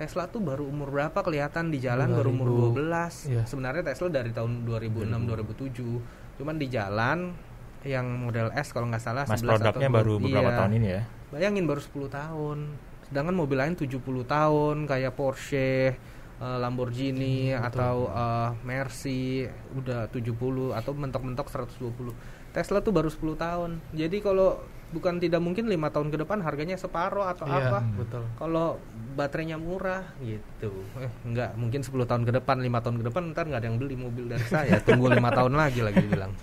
Tesla 0.00 0.24
tuh 0.24 0.40
baru 0.40 0.64
umur 0.64 0.88
berapa 0.88 1.20
kelihatan 1.20 1.68
di 1.68 1.76
jalan? 1.76 2.08
Baru 2.08 2.32
umur 2.32 2.72
12 2.72 3.28
Iya. 3.28 3.44
sebenarnya 3.44 3.84
Tesla 3.84 4.08
dari 4.08 4.32
tahun 4.32 4.64
2006 4.64 5.28
2007 5.28 6.40
cuman 6.40 6.56
di 6.56 6.72
jalan 6.72 7.36
yang 7.82 8.06
model 8.20 8.52
S 8.52 8.70
kalau 8.70 8.86
nggak 8.86 9.00
salah 9.00 9.24
Mas 9.24 9.40
11 9.40 9.46
atau 9.56 9.56
produknya 9.72 9.88
baru 9.88 10.12
12. 10.14 10.24
beberapa 10.26 10.46
Iya. 10.46 10.58
tahun 10.58 10.72
ini 10.74 10.88
ya. 10.88 11.02
Bayangin 11.30 11.64
baru 11.64 11.80
10 11.80 12.08
tahun. 12.08 12.58
Sedangkan 13.02 13.34
mobil 13.34 13.56
lain 13.56 13.74
70 13.74 13.96
tahun 14.22 14.76
kayak 14.84 15.12
Porsche, 15.12 15.96
eh, 16.36 16.56
Lamborghini 16.58 17.50
Hmm, 17.50 17.58
betul. 17.58 17.68
atau 17.72 17.96
eh, 18.06 18.48
Mercy 18.62 19.46
udah 19.72 20.06
70 20.06 20.36
atau 20.70 20.92
mentok-mentok 20.92 21.48
120. 21.48 22.12
Tesla 22.50 22.78
tuh 22.78 22.90
baru 22.90 23.08
10 23.08 23.34
tahun. 23.34 23.78
Jadi 23.90 24.18
kalau 24.18 24.58
bukan 24.90 25.16
tidak 25.16 25.38
mungkin 25.38 25.64
lima 25.64 25.86
tahun 25.86 26.10
ke 26.10 26.18
depan 26.18 26.42
harganya 26.42 26.74
separuh 26.74 27.22
atau 27.24 27.46
Iya, 27.46 27.62
apa. 27.64 27.78
betul. 27.94 28.26
Kalau 28.36 28.76
baterainya 29.12 29.54
murah 29.54 30.02
gitu. 30.20 30.82
Eh 30.96 31.06
enggak, 31.24 31.54
mungkin 31.54 31.80
10 31.80 32.04
tahun 32.04 32.22
ke 32.24 32.32
depan, 32.36 32.58
lima 32.58 32.78
tahun 32.80 32.98
ke 32.98 33.04
depan 33.06 33.22
ntar 33.30 33.46
nggak 33.46 33.60
ada 33.62 33.68
yang 33.70 33.78
beli 33.78 33.94
mobil 33.94 34.26
dari 34.26 34.42
saya. 34.44 34.82
Tunggu 34.86 35.06
lima 35.08 35.30
tahun 35.30 35.54
lagi 35.54 35.80
lagi 35.80 36.02
bilang. 36.04 36.34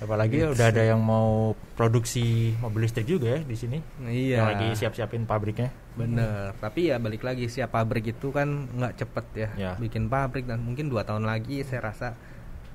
Apalagi 0.00 0.48
udah 0.48 0.66
ada 0.72 0.80
yang 0.80 1.00
mau 1.00 1.52
produksi 1.76 2.56
mobil 2.56 2.88
listrik 2.88 3.04
juga 3.04 3.36
ya 3.36 3.40
di 3.44 3.52
sini. 3.52 3.78
Iya. 4.00 4.40
Yang 4.40 4.48
lagi 4.48 4.66
siap-siapin 4.80 5.28
pabriknya. 5.28 5.68
Bener, 5.92 6.56
tapi 6.56 6.88
ya 6.88 6.96
balik 6.96 7.20
lagi 7.20 7.52
siap 7.52 7.76
pabrik 7.76 8.16
itu 8.16 8.32
kan 8.32 8.48
nggak 8.72 8.96
cepet 8.96 9.26
ya, 9.36 9.48
Ya. 9.60 9.72
bikin 9.76 10.08
pabrik 10.08 10.48
dan 10.48 10.64
mungkin 10.64 10.88
dua 10.88 11.04
tahun 11.04 11.28
lagi 11.28 11.60
saya 11.60 11.92
rasa 11.92 12.16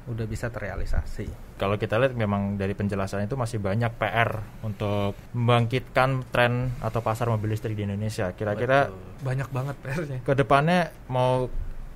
udah 0.06 0.30
bisa 0.30 0.54
terrealisasi. 0.54 1.58
Kalau 1.58 1.82
kita 1.82 1.98
lihat 1.98 2.14
memang 2.14 2.62
dari 2.62 2.78
penjelasan 2.78 3.26
itu 3.26 3.34
masih 3.34 3.58
banyak 3.58 3.90
PR 3.98 4.38
untuk 4.62 5.18
membangkitkan 5.34 6.30
tren 6.30 6.70
atau 6.78 7.02
pasar 7.02 7.26
mobil 7.26 7.50
listrik 7.58 7.74
di 7.74 7.90
Indonesia. 7.90 8.30
Kira-kira. 8.38 8.94
Banyak 9.26 9.50
banget 9.50 9.76
PR-nya. 9.82 10.20
ke 10.22 10.34
depannya 10.38 10.94
mau 11.10 11.50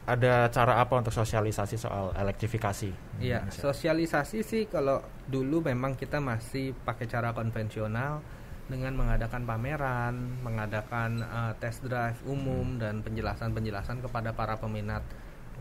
ada 0.10 0.50
cara 0.50 0.82
apa 0.82 0.98
untuk 0.98 1.14
sosialisasi 1.14 1.78
soal 1.78 2.10
elektrifikasi? 2.18 3.22
Iya, 3.22 3.46
Indonesia? 3.46 3.62
sosialisasi 3.62 4.42
sih 4.42 4.66
kalau 4.66 5.06
dulu 5.30 5.62
memang 5.62 5.94
kita 5.94 6.18
masih 6.18 6.74
pakai 6.82 7.06
cara 7.06 7.30
konvensional 7.38 8.26
dengan 8.66 8.98
mengadakan 8.98 9.46
pameran, 9.46 10.14
mengadakan 10.42 11.22
eh, 11.22 11.54
test 11.62 11.86
drive 11.86 12.18
umum 12.26 12.82
dan 12.82 13.06
penjelasan-penjelasan 13.06 14.02
kepada 14.02 14.34
para 14.34 14.58
peminat 14.58 15.06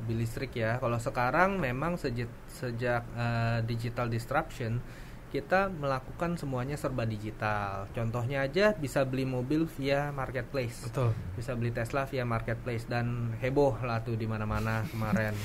mobil 0.01 0.25
listrik 0.25 0.57
ya. 0.57 0.81
Kalau 0.81 0.97
sekarang 0.97 1.61
memang 1.61 2.01
sejak 2.01 2.33
sejak 2.49 3.05
eh, 3.17 3.61
digital 3.69 4.09
disruption 4.09 4.81
kita 5.29 5.69
melakukan 5.69 6.41
semuanya 6.41 6.81
serba 6.81 7.05
digital. 7.05 7.85
Contohnya 7.93 8.49
aja 8.49 8.73
bisa 8.73 9.05
beli 9.05 9.29
mobil 9.29 9.69
via 9.77 10.09
marketplace 10.11 10.89
Betul. 10.89 11.13
bisa 11.37 11.53
beli 11.53 11.71
Tesla 11.71 12.09
via 12.09 12.25
marketplace 12.25 12.89
dan 12.89 13.37
heboh 13.41 13.77
lah 13.85 14.01
tuh 14.01 14.17
di 14.17 14.25
mana-mana 14.25 14.89
kemarin. 14.89 15.37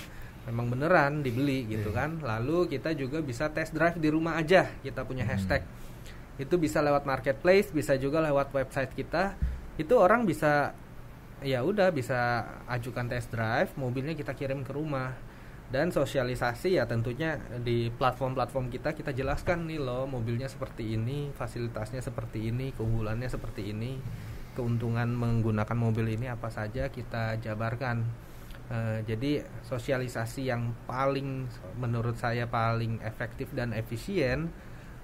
Memang 0.43 0.71
beneran 0.71 1.23
dibeli 1.23 1.67
gitu 1.67 1.91
kan. 1.95 2.19
Lalu 2.19 2.67
kita 2.67 2.91
juga 2.95 3.23
bisa 3.23 3.47
test 3.51 3.71
drive 3.71 3.99
di 3.99 4.11
rumah 4.11 4.39
aja. 4.39 4.67
Kita 4.83 5.07
punya 5.07 5.23
hashtag. 5.23 5.63
Itu 6.35 6.59
bisa 6.59 6.83
lewat 6.83 7.07
marketplace, 7.07 7.71
bisa 7.71 7.95
juga 7.95 8.19
lewat 8.19 8.51
website 8.51 8.91
kita. 8.91 9.35
Itu 9.79 9.99
orang 9.99 10.27
bisa 10.27 10.75
ya 11.43 11.59
udah 11.59 11.91
bisa 11.91 12.43
ajukan 12.71 13.11
test 13.11 13.31
drive, 13.31 13.75
mobilnya 13.75 14.15
kita 14.15 14.31
kirim 14.35 14.63
ke 14.63 14.71
rumah. 14.71 15.32
Dan 15.71 15.89
sosialisasi 15.89 16.77
ya 16.77 16.85
tentunya 16.85 17.39
di 17.61 17.89
platform-platform 17.89 18.69
kita 18.69 18.93
kita 18.93 19.09
jelaskan 19.09 19.65
nih 19.65 19.81
loh 19.81 20.05
mobilnya 20.05 20.45
seperti 20.45 20.93
ini, 20.93 21.33
fasilitasnya 21.33 22.01
seperti 22.01 22.49
ini, 22.53 22.71
keunggulannya 22.77 23.25
seperti 23.25 23.73
ini 23.73 23.97
keuntungan 24.53 25.09
menggunakan 25.09 25.73
mobil 25.73 26.13
ini 26.13 26.29
apa 26.29 26.47
saja 26.53 26.87
kita 26.93 27.41
jabarkan. 27.41 28.05
Eh, 28.71 28.99
jadi 29.03 29.43
sosialisasi 29.65 30.47
yang 30.47 30.71
paling 30.87 31.49
menurut 31.81 32.15
saya 32.15 32.47
paling 32.47 33.03
efektif 33.03 33.51
dan 33.51 33.75
efisien 33.75 34.47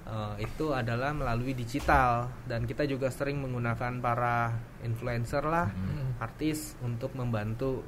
eh, 0.10 0.36
itu 0.42 0.74
adalah 0.74 1.14
melalui 1.14 1.54
digital 1.54 2.30
dan 2.48 2.66
kita 2.66 2.86
juga 2.86 3.10
sering 3.10 3.42
menggunakan 3.42 4.00
para 4.00 4.54
influencer 4.82 5.44
lah, 5.44 5.70
Hmm. 5.70 6.18
artis 6.24 6.78
untuk 6.82 7.14
membantu 7.14 7.84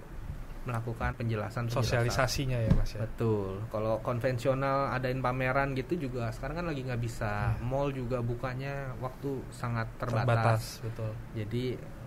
melakukan 0.62 1.17
penjelasan 1.17 1.65
Sosialisasinya 1.74 2.62
ya 2.62 2.71
Mas 2.78 2.93
ya. 2.93 3.02
Betul. 3.02 3.65
Kalau 3.74 3.97
konvensional 4.06 4.93
adain 4.93 5.17
pameran 5.17 5.74
gitu 5.74 5.97
juga 5.97 6.30
sekarang 6.30 6.62
kan 6.62 6.65
lagi 6.69 6.86
nggak 6.86 7.02
bisa. 7.02 7.58
Iya. 7.58 7.65
Mall 7.65 7.89
juga 7.89 8.21
bukanya 8.21 8.93
waktu 9.02 9.41
sangat 9.50 9.89
terbatas. 9.97 10.26
Terbatas, 10.30 10.63
betul. 10.86 11.12
Jadi 11.34 11.63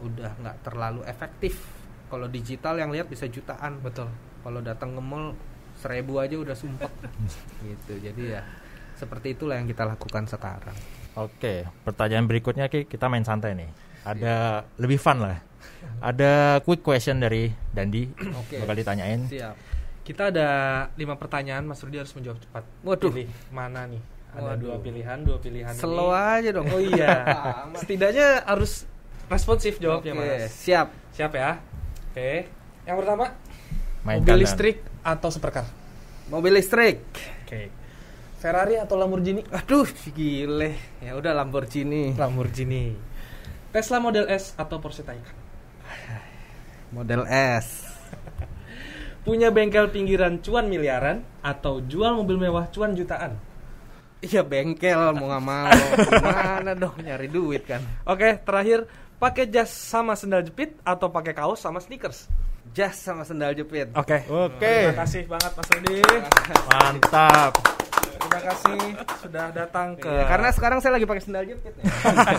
udah 0.06 0.30
nggak 0.38 0.56
terlalu 0.62 1.00
efektif. 1.10 1.54
Kalau 2.06 2.30
digital 2.30 2.78
yang 2.78 2.94
lihat 2.94 3.10
bisa 3.10 3.26
jutaan. 3.26 3.82
Betul. 3.82 4.06
Kalau 4.46 4.60
datang 4.62 4.94
ke 4.94 5.02
mall 5.02 5.34
seribu 5.74 6.22
aja 6.22 6.38
udah 6.38 6.54
sumpek. 6.54 6.92
gitu. 7.66 7.98
Jadi 7.98 8.38
ya 8.38 8.42
seperti 8.94 9.34
itulah 9.34 9.58
yang 9.58 9.66
kita 9.66 9.82
lakukan 9.82 10.30
sekarang. 10.30 10.76
Oke, 11.14 11.66
pertanyaan 11.86 12.26
berikutnya 12.26 12.66
Ki, 12.66 12.86
kita 12.86 13.06
main 13.06 13.22
santai 13.22 13.54
nih. 13.54 13.70
Ada 14.04 14.34
lebih 14.76 15.00
fun 15.00 15.18
lah. 15.18 15.40
Ada 15.98 16.60
quick 16.60 16.84
question 16.84 17.16
dari 17.18 17.48
Dandi. 17.72 18.04
Oke. 18.36 18.60
Bakal 18.60 18.76
ditanyain. 18.76 19.20
Siap. 19.24 19.56
Kita 20.04 20.28
ada 20.28 20.48
lima 21.00 21.16
pertanyaan, 21.16 21.64
Mas 21.64 21.80
Rudi 21.80 21.96
harus 21.96 22.12
menjawab 22.12 22.36
cepat. 22.36 22.64
Waduh. 22.84 23.08
Pilih 23.08 23.28
mana 23.48 23.88
nih? 23.88 24.02
Ada 24.36 24.52
Waduh. 24.52 24.60
dua 24.60 24.76
pilihan, 24.78 25.18
dua 25.24 25.38
pilihan. 25.40 25.72
Slow 25.72 26.12
ini. 26.12 26.36
aja 26.36 26.48
dong. 26.52 26.66
Oh 26.68 26.80
iya. 26.82 27.12
Setidaknya 27.80 28.44
harus 28.44 28.84
responsif 29.32 29.80
jawabnya, 29.80 30.12
Oke, 30.12 30.20
Mas. 30.44 30.52
siap. 30.52 30.92
Siap 31.16 31.32
ya? 31.32 31.56
Oke. 32.12 32.52
Yang 32.84 32.96
pertama, 33.00 33.24
Main 34.04 34.20
mobil 34.20 34.36
kanan. 34.36 34.42
listrik 34.44 34.76
atau 35.00 35.28
supercar? 35.32 35.64
Mobil 36.28 36.52
listrik. 36.52 37.00
Oke. 37.48 37.72
Ferrari 38.36 38.76
atau 38.76 39.00
Lamborghini? 39.00 39.40
Aduh, 39.48 39.88
gile. 40.12 40.76
Ya 41.00 41.16
udah 41.16 41.32
Lamborghini. 41.32 42.12
Lamborghini. 42.12 43.13
Tesla 43.74 43.98
Model 43.98 44.30
S 44.30 44.54
atau 44.54 44.78
Porsche 44.78 45.02
Taycan? 45.02 45.34
Model 46.94 47.26
S. 47.26 47.82
Punya 49.26 49.50
bengkel 49.50 49.90
pinggiran 49.90 50.38
cuan 50.38 50.70
miliaran 50.70 51.26
atau 51.42 51.82
jual 51.82 52.14
mobil 52.14 52.38
mewah 52.38 52.70
cuan 52.70 52.94
jutaan? 52.94 53.34
Iya 54.22 54.46
bengkel 54.46 55.18
mau 55.18 55.26
nggak 55.26 55.42
mau. 55.42 55.74
Gimana 56.06 56.70
dong 56.78 57.02
nyari 57.02 57.26
duit 57.26 57.66
kan? 57.66 57.82
Oke, 58.06 58.38
terakhir 58.46 58.86
pakai 59.18 59.50
jas 59.50 59.74
sama 59.74 60.14
sendal 60.14 60.46
jepit 60.46 60.78
atau 60.86 61.10
pakai 61.10 61.34
kaos 61.34 61.58
sama 61.58 61.82
sneakers? 61.82 62.30
Jas 62.70 62.94
sama 62.94 63.26
sendal 63.26 63.58
jepit. 63.58 63.90
Oke. 63.98 64.22
Oke. 64.30 64.94
Terima 64.94 65.02
kasih 65.02 65.26
banget 65.26 65.50
Mas 65.50 65.68
Rudi. 65.74 65.98
Mantap. 66.70 67.52
Terima 68.14 68.40
kasih 68.40 68.78
sudah 69.20 69.46
datang 69.50 69.88
ke 69.98 70.08
Iya, 70.08 70.24
karena 70.28 70.48
sekarang 70.54 70.78
saya 70.80 70.92
lagi 70.96 71.06
pakai 71.06 71.22
sendal 71.22 71.44
jepit. 71.44 71.72
nih. 71.76 71.84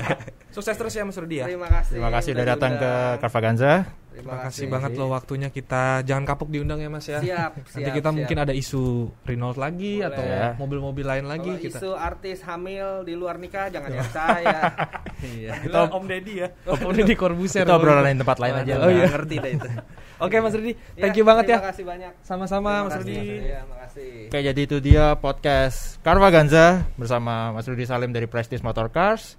sukses 0.56 0.76
terus 0.80 0.94
ya 0.96 1.04
Mas 1.04 1.18
Rudi 1.20 1.44
ya. 1.44 1.46
Terima 1.52 1.68
kasih. 1.68 2.00
Terima 2.00 2.12
kasih 2.14 2.30
udah 2.36 2.46
datang 2.48 2.72
ke. 2.80 2.92
Carvaganza. 3.20 3.72
Terima 4.16 4.38
kasih 4.42 4.66
banget 4.66 4.92
loh 4.96 5.10
waktunya 5.10 5.50
kita 5.50 6.00
jangan 6.02 6.24
kapok 6.24 6.48
diundang 6.48 6.80
ya 6.80 6.88
Mas 6.88 7.04
ya. 7.04 7.20
Siap, 7.20 7.52
Nanti 7.60 7.84
siap, 7.84 7.94
kita 7.94 8.10
siap. 8.10 8.16
mungkin 8.16 8.38
ada 8.40 8.54
isu 8.54 8.84
Renault 9.22 9.56
lagi 9.56 10.00
Boleh. 10.00 10.10
atau 10.10 10.24
Ya. 10.24 10.48
mobil-mobil 10.56 11.04
lain 11.04 11.26
lagi 11.26 11.52
Kalau 11.52 11.62
kita. 11.62 11.78
isu 11.78 11.92
artis 11.92 12.38
hamil 12.42 13.04
di 13.04 13.14
luar 13.14 13.36
nikah 13.36 13.68
jangan 13.68 13.92
nyari 13.92 14.10
saya. 14.10 14.60
iya. 15.36 15.52
Itu 15.60 15.76
Om 15.76 16.04
Deddy 16.06 16.34
ya. 16.40 16.48
Om 16.66 16.92
Deddy 16.92 17.14
Corbuzier. 17.14 17.64
Kita 17.64 17.76
obrolan 17.76 18.04
lain 18.04 18.18
tempat 18.18 18.38
lain 18.40 18.54
aja. 18.56 18.74
Oh, 18.80 18.90
iya. 18.90 19.06
Ngerti 19.12 19.36
deh 19.38 19.52
itu. 19.54 19.70
Oke 20.26 20.40
Mas 20.40 20.56
Rudi, 20.56 20.72
thank 20.96 21.12
Ya, 21.12 21.20
you 21.20 21.26
banget 21.28 21.44
ya. 21.52 21.58
Terima 21.60 21.70
kasih 21.76 21.84
banyak. 21.84 22.12
Sama-sama 22.24 22.70
Terima 22.72 22.84
Mas 22.84 22.94
kasih. 22.96 23.04
Rudi. 23.04 23.20
Iya, 23.44 23.60
makasih. 23.68 24.12
Oke, 24.32 24.40
jadi 24.42 24.62
itu 24.64 24.78
dia 24.80 25.06
podcast 25.16 25.78
Carvaganza 26.00 26.66
bersama 26.96 27.52
Mas 27.52 27.68
Rudi 27.68 27.84
Salim 27.84 28.10
dari 28.10 28.24
Prestige 28.24 28.64
Motor 28.64 28.88
Cars. 28.88 29.36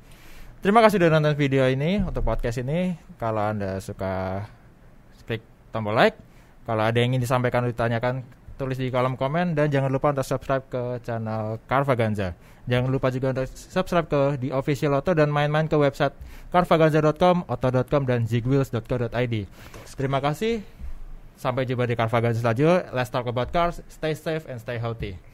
Terima 0.60 0.84
kasih 0.84 1.00
sudah 1.00 1.08
nonton 1.10 1.32
video 1.32 1.64
ini 1.64 2.00
untuk 2.00 2.20
podcast 2.20 2.60
ini. 2.60 2.92
Kalau 3.16 3.40
Anda 3.40 3.80
suka 3.80 4.44
tombol 5.76 5.92
like. 5.92 6.16
Kalau 6.64 6.82
ada 6.82 6.96
yang 6.96 7.12
ingin 7.12 7.22
disampaikan 7.22 7.68
atau 7.68 7.76
ditanyakan, 7.76 8.24
tulis 8.56 8.80
di 8.80 8.88
kolom 8.88 9.20
komen 9.20 9.52
dan 9.52 9.68
jangan 9.68 9.92
lupa 9.92 10.16
untuk 10.16 10.24
subscribe 10.24 10.64
ke 10.66 11.04
channel 11.04 11.60
Carvaganza. 11.68 12.32
Jangan 12.66 12.90
lupa 12.90 13.14
juga 13.14 13.30
untuk 13.36 13.46
subscribe 13.52 14.08
ke 14.10 14.20
di 14.42 14.48
official 14.50 14.98
Auto 14.98 15.14
dan 15.14 15.30
main-main 15.30 15.70
ke 15.70 15.76
website 15.78 16.16
carvaganza.com, 16.50 17.46
auto.com 17.46 18.02
dan 18.08 18.26
zigwheels.co.id. 18.26 19.34
Terima 19.94 20.18
kasih. 20.18 20.64
Sampai 21.36 21.68
jumpa 21.68 21.84
di 21.84 21.94
Carvaganza 21.94 22.40
selanjutnya. 22.40 22.90
Let's 22.96 23.12
talk 23.12 23.28
about 23.28 23.52
cars. 23.52 23.84
Stay 23.92 24.16
safe 24.16 24.48
and 24.48 24.56
stay 24.56 24.80
healthy. 24.80 25.25